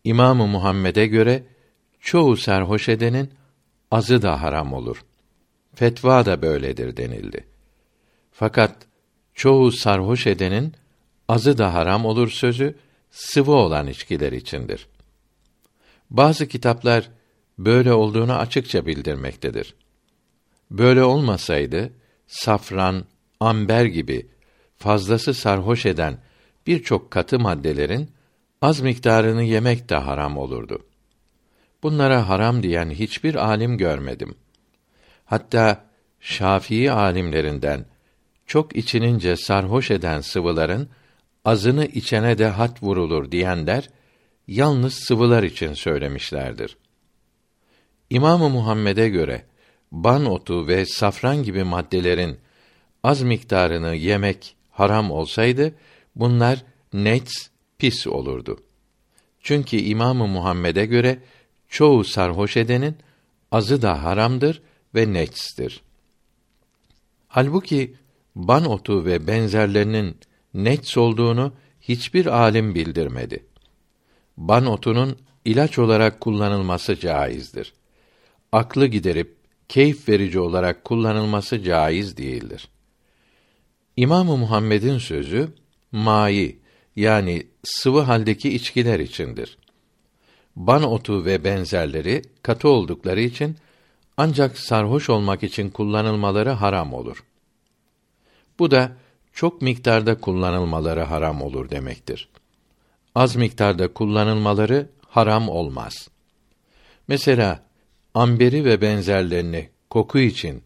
[0.04, 1.42] İmam-ı Muhammed'e göre
[2.00, 3.30] çoğu serhoş edenin
[3.90, 5.04] azı da haram olur.
[5.74, 7.55] Fetva da böyledir denildi.
[8.38, 8.76] Fakat
[9.34, 10.72] çoğu sarhoş edenin
[11.28, 12.74] azı da haram olur sözü
[13.10, 14.88] sıvı olan içkiler içindir.
[16.10, 17.10] Bazı kitaplar
[17.58, 19.74] böyle olduğunu açıkça bildirmektedir.
[20.70, 21.92] Böyle olmasaydı
[22.26, 23.04] safran,
[23.40, 24.26] amber gibi
[24.76, 26.18] fazlası sarhoş eden
[26.66, 28.10] birçok katı maddelerin
[28.62, 30.86] az miktarını yemek de haram olurdu.
[31.82, 34.34] Bunlara haram diyen hiçbir alim görmedim.
[35.24, 35.86] Hatta
[36.20, 37.84] Şafii alimlerinden
[38.46, 40.88] çok içinince sarhoş eden sıvıların
[41.44, 43.90] azını içene de hat vurulur diyenler
[44.48, 46.76] yalnız sıvılar için söylemişlerdir.
[48.10, 49.44] İmamı Muhammed'e göre
[49.92, 52.38] ban otu ve safran gibi maddelerin
[53.02, 55.74] az miktarını yemek haram olsaydı
[56.16, 58.60] bunlar net pis olurdu.
[59.40, 61.18] Çünkü İmamı Muhammed'e göre
[61.68, 62.96] çoğu sarhoş edenin
[63.52, 64.62] azı da haramdır
[64.94, 65.82] ve netstir.
[67.28, 67.94] Halbuki
[68.36, 70.16] ban otu ve benzerlerinin
[70.54, 73.46] nets olduğunu hiçbir alim bildirmedi.
[74.36, 77.72] Ban otunun ilaç olarak kullanılması caizdir.
[78.52, 79.36] Aklı giderip
[79.68, 82.68] keyif verici olarak kullanılması caiz değildir.
[83.96, 85.48] İmamı Muhammed'in sözü
[85.92, 86.56] mai
[86.96, 89.58] yani sıvı haldeki içkiler içindir.
[90.56, 93.56] Ban otu ve benzerleri katı oldukları için
[94.16, 97.24] ancak sarhoş olmak için kullanılmaları haram olur.
[98.58, 98.92] Bu da
[99.32, 102.28] çok miktarda kullanılmaları haram olur demektir.
[103.14, 106.08] Az miktarda kullanılmaları haram olmaz.
[107.08, 107.62] Mesela
[108.14, 110.62] amberi ve benzerlerini koku için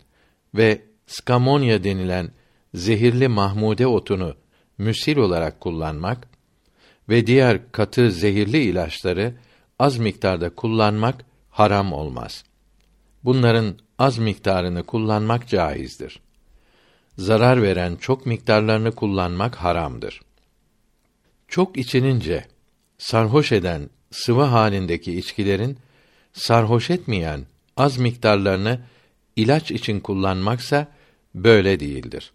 [0.55, 2.31] ve skamonya denilen
[2.75, 4.35] zehirli mahmude otunu
[4.79, 6.29] müsil olarak kullanmak
[7.09, 9.35] ve diğer katı zehirli ilaçları
[9.79, 12.45] az miktarda kullanmak haram olmaz.
[13.25, 16.21] Bunların az miktarını kullanmak caizdir.
[17.21, 20.21] Zarar veren çok miktarlarını kullanmak haramdır.
[21.49, 22.45] Çok içinince
[22.99, 25.79] sarhoş eden sıvı halindeki içkilerin
[26.33, 27.47] sarhoş etmeyen
[27.77, 28.81] az miktarlarını
[29.37, 30.87] ilaç için kullanmaksa
[31.35, 32.33] böyle değildir.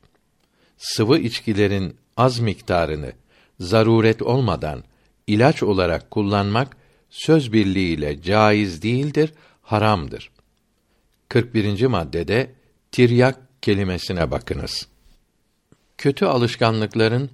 [0.77, 3.11] Sıvı içkilerin az miktarını
[3.59, 4.83] zaruret olmadan
[5.27, 6.77] ilaç olarak kullanmak
[7.09, 10.31] söz birliğiyle caiz değildir, haramdır.
[11.29, 11.85] 41.
[11.85, 12.51] maddede
[12.91, 14.87] tiryak kelimesine bakınız.
[15.97, 17.29] Kötü alışkanlıkların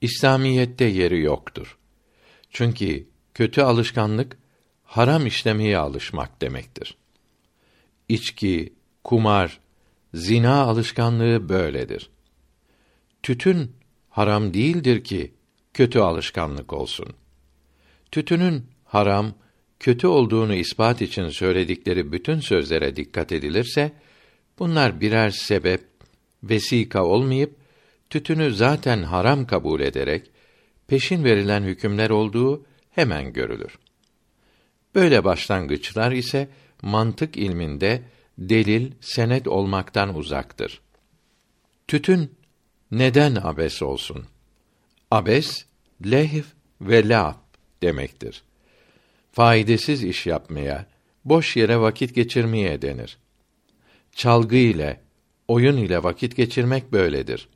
[0.00, 1.78] İslamiyette yeri yoktur.
[2.50, 4.36] Çünkü kötü alışkanlık
[4.84, 6.96] haram işlemeye alışmak demektir.
[8.08, 8.72] İçki,
[9.04, 9.60] kumar,
[10.14, 12.10] zina alışkanlığı böyledir.
[13.22, 13.72] Tütün
[14.10, 15.34] haram değildir ki
[15.74, 17.08] kötü alışkanlık olsun.
[18.10, 19.34] Tütünün haram,
[19.80, 23.92] kötü olduğunu ispat için söyledikleri bütün sözlere dikkat edilirse,
[24.58, 25.84] bunlar birer sebep,
[26.42, 27.56] vesika olmayıp,
[28.10, 30.30] tütünü zaten haram kabul ederek,
[30.86, 33.78] peşin verilen hükümler olduğu hemen görülür.
[34.94, 36.48] Böyle başlangıçlar ise
[36.82, 38.02] mantık ilminde
[38.38, 40.80] delil, senet olmaktan uzaktır.
[41.88, 42.34] Tütün
[42.90, 44.26] neden abes olsun?
[45.10, 45.64] Abes,
[46.06, 46.42] lehv
[46.80, 47.36] ve la'b
[47.82, 48.42] demektir.
[49.32, 50.86] Faydasız iş yapmaya,
[51.24, 53.18] boş yere vakit geçirmeye denir.
[54.16, 55.00] Çalgı ile,
[55.48, 57.48] oyun ile vakit geçirmek böyledir.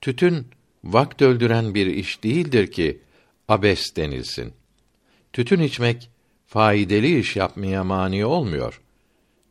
[0.00, 0.46] Tütün
[0.84, 3.00] vakt öldüren bir iş değildir ki
[3.48, 4.52] abes denilsin.
[5.32, 6.10] Tütün içmek
[6.46, 8.80] faydalı iş yapmaya mani olmuyor.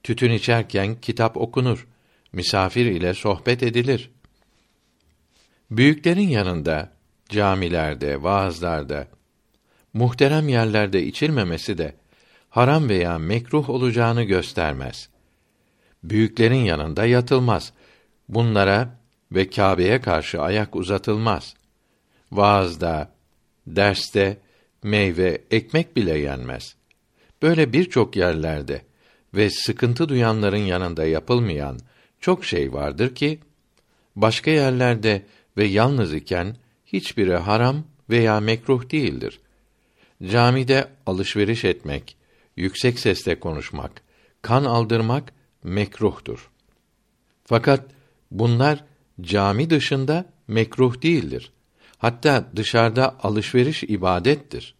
[0.03, 1.87] Tütün içerken kitap okunur,
[2.33, 4.11] misafir ile sohbet edilir.
[5.71, 6.91] Büyüklerin yanında,
[7.29, 9.07] camilerde, vaazlarda,
[9.93, 11.95] muhterem yerlerde içilmemesi de
[12.49, 15.08] haram veya mekruh olacağını göstermez.
[16.03, 17.73] Büyüklerin yanında yatılmaz.
[18.29, 18.99] Bunlara
[19.31, 21.55] ve Kâbe'ye karşı ayak uzatılmaz.
[22.31, 23.11] Vaazda,
[23.67, 24.37] derste
[24.83, 26.75] meyve, ekmek bile yenmez.
[27.41, 28.81] Böyle birçok yerlerde
[29.33, 31.79] ve sıkıntı duyanların yanında yapılmayan
[32.19, 33.39] çok şey vardır ki
[34.15, 35.25] başka yerlerde
[35.57, 39.39] ve yalnız iken hiçbiri haram veya mekruh değildir.
[40.23, 42.17] Camide alışveriş etmek,
[42.55, 44.01] yüksek sesle konuşmak,
[44.41, 45.33] kan aldırmak
[45.63, 46.49] mekruhtur.
[47.45, 47.85] Fakat
[48.31, 48.85] bunlar
[49.21, 51.51] cami dışında mekruh değildir.
[51.97, 54.75] Hatta dışarıda alışveriş ibadettir.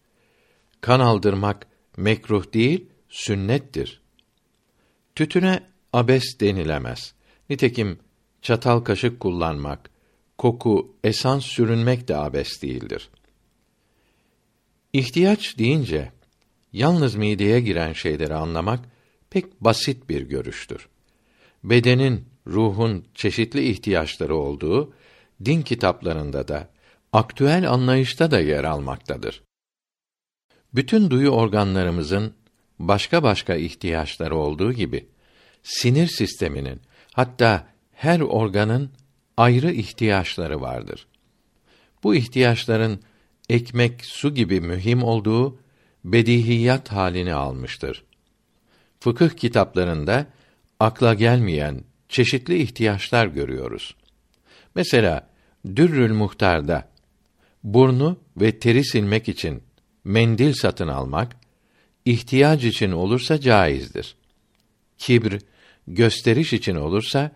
[0.80, 1.66] Kan aldırmak
[1.96, 4.00] mekruh değil, sünnettir.
[5.14, 5.62] Tütüne
[5.92, 7.14] abes denilemez.
[7.50, 7.98] Nitekim
[8.42, 9.90] çatal kaşık kullanmak,
[10.38, 13.10] koku, esans sürünmek de abes değildir.
[14.92, 16.12] İhtiyaç deyince
[16.72, 18.80] yalnız mideye giren şeyleri anlamak
[19.30, 20.88] pek basit bir görüştür.
[21.64, 24.92] Bedenin, ruhun çeşitli ihtiyaçları olduğu
[25.44, 26.68] din kitaplarında da
[27.12, 29.42] aktüel anlayışta da yer almaktadır.
[30.74, 32.34] Bütün duyu organlarımızın
[32.78, 35.08] başka başka ihtiyaçları olduğu gibi
[35.62, 36.80] sinir sisteminin
[37.12, 38.90] hatta her organın
[39.36, 41.06] ayrı ihtiyaçları vardır.
[42.02, 43.00] Bu ihtiyaçların
[43.48, 45.58] ekmek, su gibi mühim olduğu
[46.04, 48.04] bedihiyat halini almıştır.
[49.00, 50.26] Fıkıh kitaplarında
[50.80, 53.94] akla gelmeyen çeşitli ihtiyaçlar görüyoruz.
[54.74, 55.30] Mesela
[55.76, 56.88] Dürrül Muhtar'da
[57.64, 59.62] burnu ve teri silmek için
[60.04, 61.36] mendil satın almak
[62.04, 64.16] ihtiyaç için olursa caizdir.
[64.98, 65.38] Kibr
[65.86, 67.30] gösteriş için olursa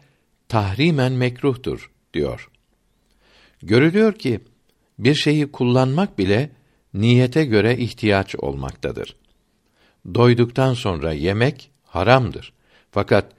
[0.49, 2.51] tahrimen mekruhtur diyor.
[3.63, 4.41] Görülüyor ki
[4.99, 6.51] bir şeyi kullanmak bile
[6.95, 9.17] niyete göre ihtiyaç olmaktadır.
[10.15, 12.53] Doyduktan sonra yemek haramdır.
[12.91, 13.33] Fakat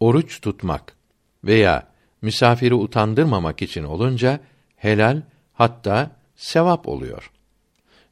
[0.00, 0.96] oruç tutmak
[1.44, 1.88] veya
[2.22, 4.40] misafiri utandırmamak için olunca
[4.76, 7.30] helal hatta sevap oluyor.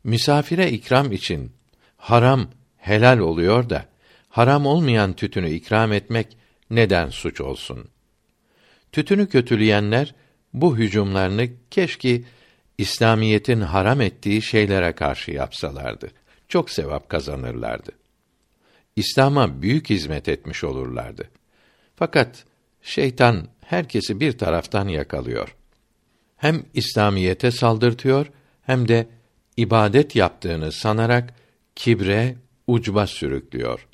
[0.04, 1.52] Misafire ikram için
[1.96, 3.84] haram helal oluyor da
[4.28, 6.36] haram olmayan tütünü ikram etmek
[6.70, 7.88] neden suç olsun?
[8.92, 10.14] Tütünü kötüleyenler
[10.52, 12.22] bu hücumlarını keşke
[12.78, 16.10] İslamiyetin haram ettiği şeylere karşı yapsalardı.
[16.48, 17.92] Çok sevap kazanırlardı.
[18.96, 21.28] İslam'a büyük hizmet etmiş olurlardı.
[21.96, 22.44] Fakat
[22.82, 25.56] şeytan herkesi bir taraftan yakalıyor.
[26.36, 28.26] Hem İslamiyete saldırtıyor
[28.62, 29.06] hem de
[29.56, 31.34] ibadet yaptığını sanarak
[31.74, 32.36] kibre,
[32.66, 33.88] ucba sürüklüyor.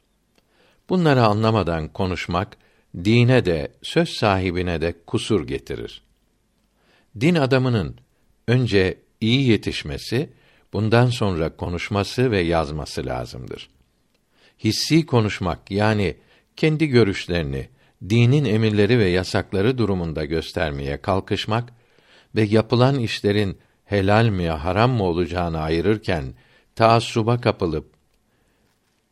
[0.88, 2.56] Bunları anlamadan konuşmak
[3.04, 6.02] dine de söz sahibine de kusur getirir.
[7.20, 7.96] Din adamının
[8.48, 10.30] önce iyi yetişmesi,
[10.74, 13.68] bundan sonra konuşması ve yazması lazımdır.
[14.64, 16.16] Hissi konuşmak yani
[16.56, 17.68] kendi görüşlerini,
[18.08, 21.72] dinin emirleri ve yasakları durumunda göstermeye kalkışmak
[22.34, 26.24] ve yapılan işlerin helal mi haram mı olacağını ayırırken
[26.74, 27.94] taassuba kapılıp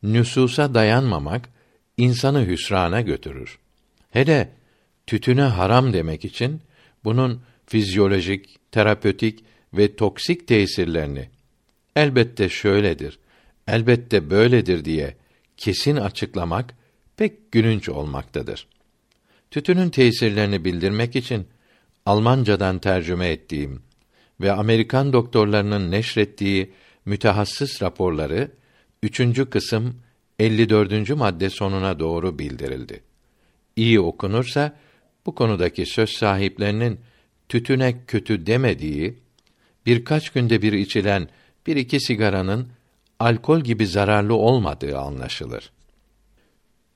[0.02, 1.48] nüsusa dayanmamak
[1.96, 3.58] insanı hüsrana götürür.
[4.10, 4.52] Hele
[5.06, 6.60] tütüne haram demek için
[7.04, 9.44] bunun fizyolojik, terapötik
[9.74, 11.31] ve toksik tesirlerini
[11.96, 13.18] elbette şöyledir,
[13.68, 15.16] elbette böyledir diye
[15.56, 16.74] kesin açıklamak
[17.16, 18.66] pek gülünç olmaktadır.
[19.50, 21.46] Tütünün tesirlerini bildirmek için
[22.06, 23.82] Almancadan tercüme ettiğim
[24.40, 26.72] ve Amerikan doktorlarının neşrettiği
[27.04, 28.50] mütehassıs raporları
[29.02, 29.94] üçüncü kısım
[30.38, 31.10] 54.
[31.16, 33.00] madde sonuna doğru bildirildi.
[33.76, 34.76] İyi okunursa
[35.26, 37.00] bu konudaki söz sahiplerinin
[37.48, 39.18] tütüne kötü demediği,
[39.86, 41.28] birkaç günde bir içilen
[41.66, 42.68] bir iki sigaranın
[43.20, 45.72] alkol gibi zararlı olmadığı anlaşılır.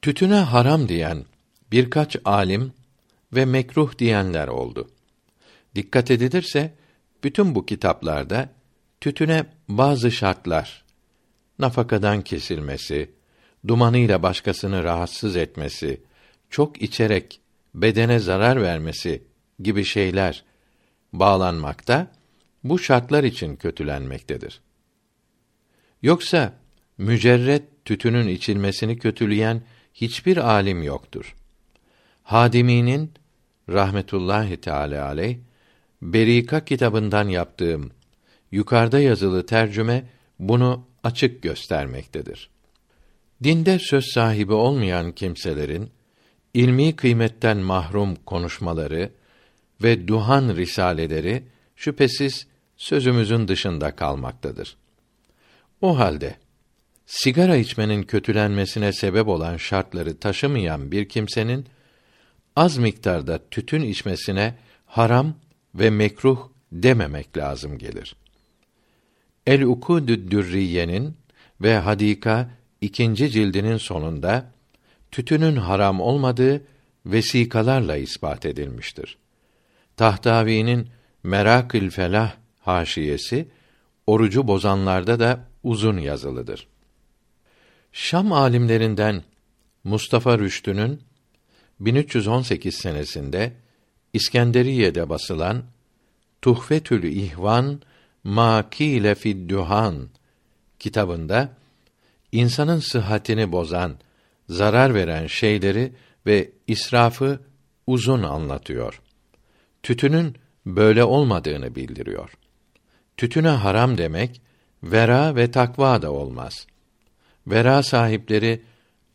[0.02, 1.24] Tütüne haram diyen
[1.72, 2.72] birkaç alim
[3.32, 4.90] ve mekruh diyenler oldu.
[5.74, 6.74] Dikkat edilirse
[7.24, 8.48] bütün bu kitaplarda
[9.00, 10.84] tütüne bazı şartlar,
[11.58, 13.10] nafakadan kesilmesi,
[13.68, 16.00] dumanıyla başkasını rahatsız etmesi,
[16.50, 17.40] çok içerek
[17.74, 19.22] bedene zarar vermesi
[19.62, 20.44] gibi şeyler
[21.12, 22.12] bağlanmakta,
[22.64, 24.60] bu şartlar için kötülenmektedir.
[26.02, 26.52] Yoksa
[26.98, 29.62] mücerret tütünün içilmesini kötüleyen
[29.94, 31.36] hiçbir alim yoktur.
[32.22, 33.12] Hadimi'nin
[33.68, 35.38] rahmetullahi teala aleyh
[36.02, 37.90] Berika kitabından yaptığım
[38.52, 40.04] yukarıda yazılı tercüme
[40.38, 42.50] bunu açık göstermektedir.
[43.44, 45.90] Dinde söz sahibi olmayan kimselerin
[46.54, 49.10] ilmi kıymetten mahrum konuşmaları
[49.82, 51.42] ve duhan risaleleri
[51.76, 52.46] şüphesiz
[52.76, 54.76] sözümüzün dışında kalmaktadır.
[55.80, 56.36] O halde
[57.06, 61.66] sigara içmenin kötülenmesine sebep olan şartları taşımayan bir kimsenin
[62.56, 64.54] az miktarda tütün içmesine
[64.86, 65.34] haram
[65.74, 68.16] ve mekruh dememek lazım gelir.
[69.46, 71.16] El Ukudü Dürriye'nin
[71.60, 72.50] ve Hadika
[72.80, 74.50] ikinci cildinin sonunda
[75.10, 76.62] tütünün haram olmadığı
[77.06, 79.18] vesikalarla ispat edilmiştir.
[79.96, 80.88] Tahtavi'nin
[81.26, 83.48] Merakül Felah haşiyesi
[84.06, 86.66] orucu bozanlarda da uzun yazılıdır.
[87.92, 89.22] Şam alimlerinden
[89.84, 91.00] Mustafa Rüştü'nün
[91.80, 93.52] 1318 senesinde
[94.12, 95.64] İskenderiye'de basılan
[96.42, 97.80] Tuhfetül İhvan
[98.24, 100.08] Makile fid Duhan
[100.78, 101.52] kitabında
[102.32, 103.96] insanın sıhhatini bozan,
[104.48, 105.92] zarar veren şeyleri
[106.26, 107.40] ve israfı
[107.86, 109.02] uzun anlatıyor.
[109.82, 110.36] Tütünün
[110.66, 112.30] böyle olmadığını bildiriyor.
[113.16, 114.40] Tütüne haram demek
[114.82, 116.66] vera ve takva da olmaz.
[117.46, 118.62] Vera sahipleri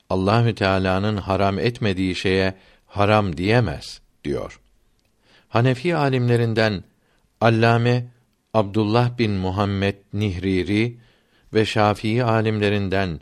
[0.10, 2.54] Allahü Teala'nın haram etmediği şeye
[2.86, 4.60] haram diyemez diyor.
[5.49, 6.84] Hanefi alimlerinden
[7.41, 8.06] Allame
[8.54, 10.97] Abdullah bin Muhammed Nihriri
[11.54, 13.20] ve Şafii alimlerinden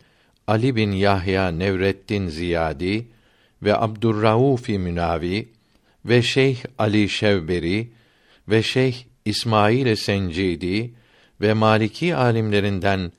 [0.47, 3.07] Ali bin Yahya Nevreddin Ziyadi
[3.63, 5.49] ve Abdurrauf Münavi
[6.05, 7.89] ve Şeyh Ali Şevberi
[8.49, 8.95] ve Şeyh
[9.25, 10.93] İsmail Sencidi
[11.41, 13.11] ve Maliki alimlerinden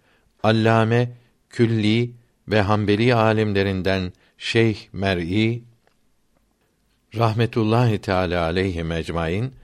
[0.43, 1.13] Allame
[1.51, 2.11] Külli
[2.49, 5.63] ve Hanbeli alimlerinden Şeyh Mer'i
[7.17, 9.55] rahmetullahi teala aleyhi mecmain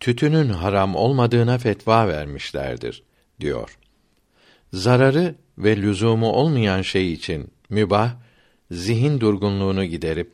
[0.00, 3.02] tütünün haram olmadığına fetva vermişlerdir
[3.40, 3.78] diyor.
[4.72, 8.14] Zararı ve lüzumu olmayan şey için mübah
[8.70, 10.32] zihin durgunluğunu giderip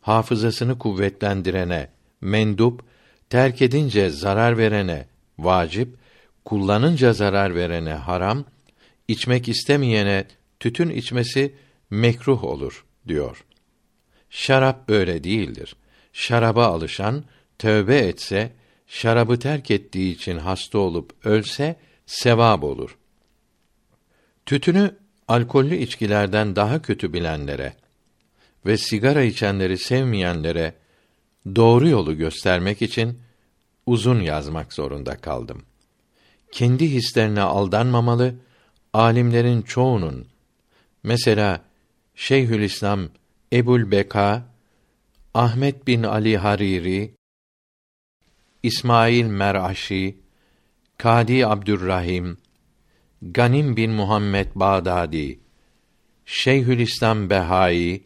[0.00, 1.88] hafızasını kuvvetlendirene
[2.20, 2.87] mendup
[3.30, 5.06] terk edince zarar verene
[5.38, 5.94] vacip
[6.44, 8.44] kullanınca zarar verene haram
[9.08, 10.24] içmek istemeyene
[10.60, 11.54] tütün içmesi
[11.90, 13.44] mekruh olur diyor.
[14.30, 15.76] Şarap öyle değildir.
[16.12, 17.24] Şaraba alışan
[17.58, 18.52] tövbe etse,
[18.86, 21.76] şarabı terk ettiği için hasta olup ölse
[22.06, 22.98] sevap olur.
[24.46, 24.96] Tütünü
[25.28, 27.72] alkollü içkilerden daha kötü bilenlere
[28.66, 30.74] ve sigara içenleri sevmeyenlere
[31.56, 33.18] doğru yolu göstermek için
[33.86, 35.62] uzun yazmak zorunda kaldım.
[36.52, 38.34] Kendi hislerine aldanmamalı,
[38.92, 40.26] alimlerin çoğunun
[41.02, 41.64] mesela
[42.14, 43.08] Şeyhülislam
[43.52, 44.42] Ebul Beka,
[45.34, 47.14] Ahmet bin Ali Hariri,
[48.62, 50.16] İsmail Meraşi,
[50.98, 52.38] Kadi Abdurrahim,
[53.22, 55.40] Ganim bin Muhammed Bağdadi,
[56.26, 58.02] Şeyhülislam Behai,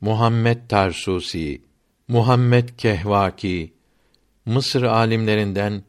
[0.00, 1.63] Muhammed Tarsusi,
[2.08, 3.72] Muhammed Kehvaki,
[4.46, 5.82] Mısır alimlerinden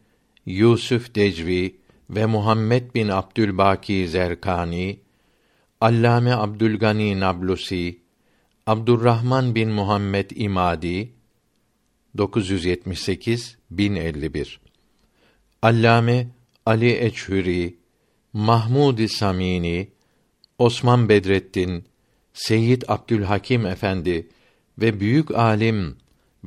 [0.45, 1.75] Yusuf Decvi
[2.09, 4.99] ve Muhammed bin Abdülbaki Zerkani,
[5.81, 7.99] Allame Abdülgani Nablusi,
[8.67, 11.13] Abdurrahman bin Muhammed İmadi
[12.17, 14.59] 978 1051
[15.61, 16.27] Allame
[16.65, 17.77] Ali Eçhüri,
[18.33, 19.91] Mahmud Samini,
[20.57, 21.85] Osman Bedrettin,
[22.33, 24.27] Seyyid Abdülhakim Efendi
[24.77, 25.97] ve büyük alim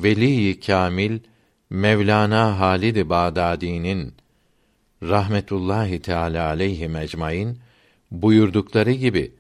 [0.02, 1.18] Veli Kamil
[1.70, 4.14] Mevlana Halid Bağdadi'nin
[5.02, 7.58] rahmetullahi teala aleyhi mecmain
[8.10, 9.32] buyurdukları gibi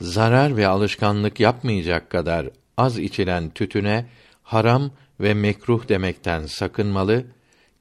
[0.00, 4.06] zarar ve alışkanlık yapmayacak kadar az içilen tütüne
[4.42, 4.90] haram
[5.20, 7.26] ve mekruh demekten sakınmalı,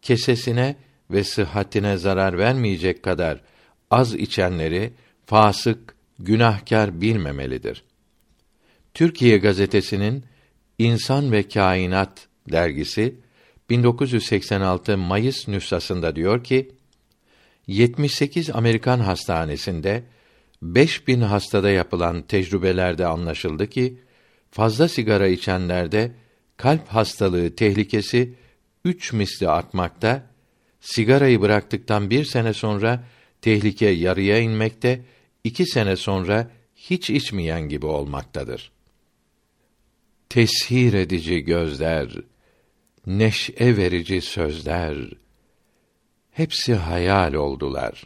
[0.01, 0.75] kesesine
[1.11, 3.41] ve sıhhatine zarar vermeyecek kadar
[3.91, 4.93] az içenleri
[5.25, 7.83] fasık, günahkar bilmemelidir.
[8.93, 10.25] Türkiye gazetesinin
[10.79, 13.15] İnsan ve Kainat dergisi
[13.69, 16.71] 1986 Mayıs nüshasında diyor ki
[17.67, 20.03] 78 Amerikan hastanesinde
[20.61, 23.97] 5000 hastada yapılan tecrübelerde anlaşıldı ki
[24.51, 26.11] fazla sigara içenlerde
[26.57, 28.33] kalp hastalığı tehlikesi
[28.85, 30.23] üç misli artmakta,
[30.79, 33.03] sigarayı bıraktıktan bir sene sonra
[33.41, 35.01] tehlike yarıya inmekte,
[35.43, 38.72] iki sene sonra hiç içmeyen gibi olmaktadır.
[40.33, 42.09] Teshir edici gözler,
[43.07, 44.97] neşe verici sözler,
[46.31, 48.03] hepsi hayal oldular.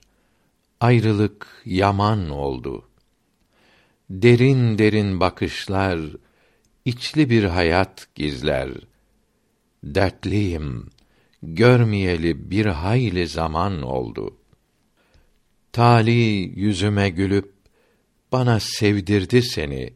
[0.79, 2.89] Ayrılık yaman oldu.
[4.09, 5.99] Derin derin bakışlar,
[6.85, 8.69] içli bir hayat gizler.
[9.83, 10.89] Dertliyim,
[11.43, 14.37] görmeyeli bir hayli zaman oldu.
[15.71, 17.53] Tali yüzüme gülüp
[18.31, 19.93] bana sevdirdi seni.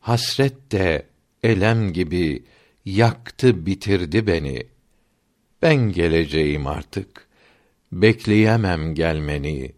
[0.00, 1.08] Hasret de
[1.42, 2.44] elem gibi
[2.84, 4.66] yaktı bitirdi beni.
[5.62, 7.28] Ben geleceğim artık.
[7.92, 9.72] Bekleyemem gelmeni.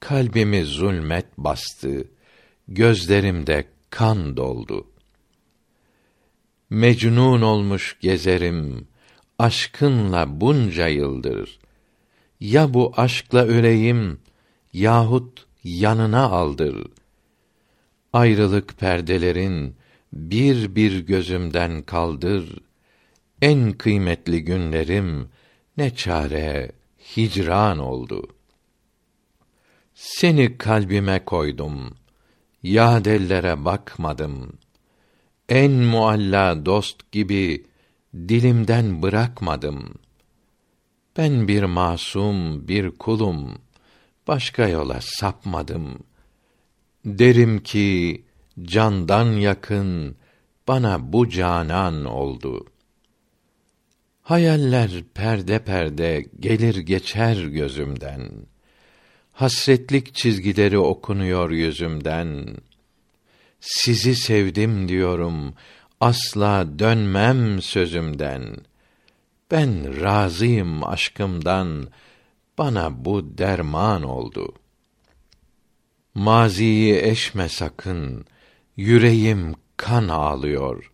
[0.00, 2.08] Kalbimi zulmet bastı.
[2.68, 4.86] Gözlerimde kan doldu.
[6.70, 8.88] Mecnun olmuş gezerim
[9.38, 11.58] aşkınla bunca yıldır.
[12.40, 14.18] Ya bu aşkla öleyim
[14.72, 16.86] yahut yanına aldır.
[18.12, 19.76] Ayrılık perdelerin
[20.14, 22.58] bir bir gözümden kaldır.
[23.42, 25.28] En kıymetli günlerim
[25.76, 26.72] ne çare
[27.16, 28.28] hicran oldu.
[29.94, 31.94] Seni kalbime koydum.
[32.62, 34.52] Yadellere bakmadım.
[35.48, 37.66] En mualla dost gibi
[38.14, 39.94] dilimden bırakmadım.
[41.16, 43.58] Ben bir masum, bir kulum.
[44.28, 45.98] Başka yola sapmadım.
[47.04, 48.22] Derim ki
[48.62, 50.16] candan yakın
[50.68, 52.66] bana bu canan oldu.
[54.22, 58.30] Hayaller perde perde gelir geçer gözümden.
[59.32, 62.56] Hasretlik çizgileri okunuyor yüzümden.
[63.60, 65.54] Sizi sevdim diyorum,
[66.00, 68.56] asla dönmem sözümden.
[69.50, 71.88] Ben razıyım aşkımdan,
[72.58, 74.54] bana bu derman oldu.
[76.14, 78.26] Maziyi eşme sakın,
[78.76, 80.92] yüreğim kan ağlıyor.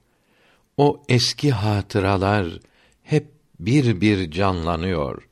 [0.76, 2.60] O eski hatıralar
[3.02, 3.26] hep
[3.60, 5.28] bir bir canlanıyor.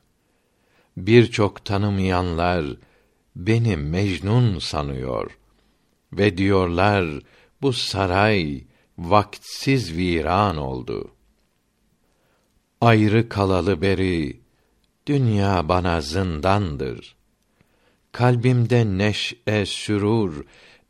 [0.97, 2.65] Birçok tanımayanlar
[3.37, 5.39] beni Mecnun sanıyor
[6.12, 7.20] ve diyorlar
[7.62, 8.65] bu saray
[8.99, 11.11] vaktsiz viran oldu.
[12.81, 14.41] Ayrı kalalı beri
[15.07, 17.16] dünya bana zindandır.
[18.12, 20.45] Kalbimde neşe sürur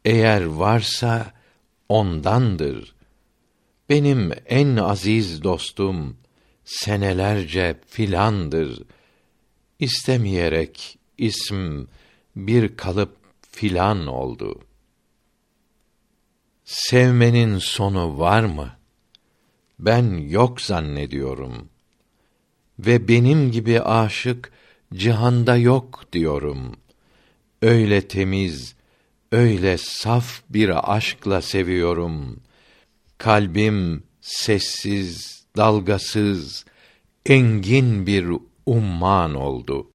[0.04, 1.37] eğer varsa
[1.88, 2.94] ondandır.
[3.88, 6.16] Benim en aziz dostum
[6.64, 8.82] senelerce filandır.
[9.78, 11.84] İstemeyerek ism
[12.36, 13.16] bir kalıp
[13.50, 14.60] filan oldu.
[16.64, 18.70] Sevmenin sonu var mı?
[19.78, 21.68] Ben yok zannediyorum.
[22.78, 24.52] Ve benim gibi aşık
[24.94, 26.76] cihanda yok diyorum.
[27.62, 28.74] Öyle temiz,
[29.32, 32.40] öyle saf bir aşkla seviyorum.
[33.18, 36.64] Kalbim sessiz, dalgasız,
[37.26, 38.26] engin bir
[38.66, 39.90] umman oldu.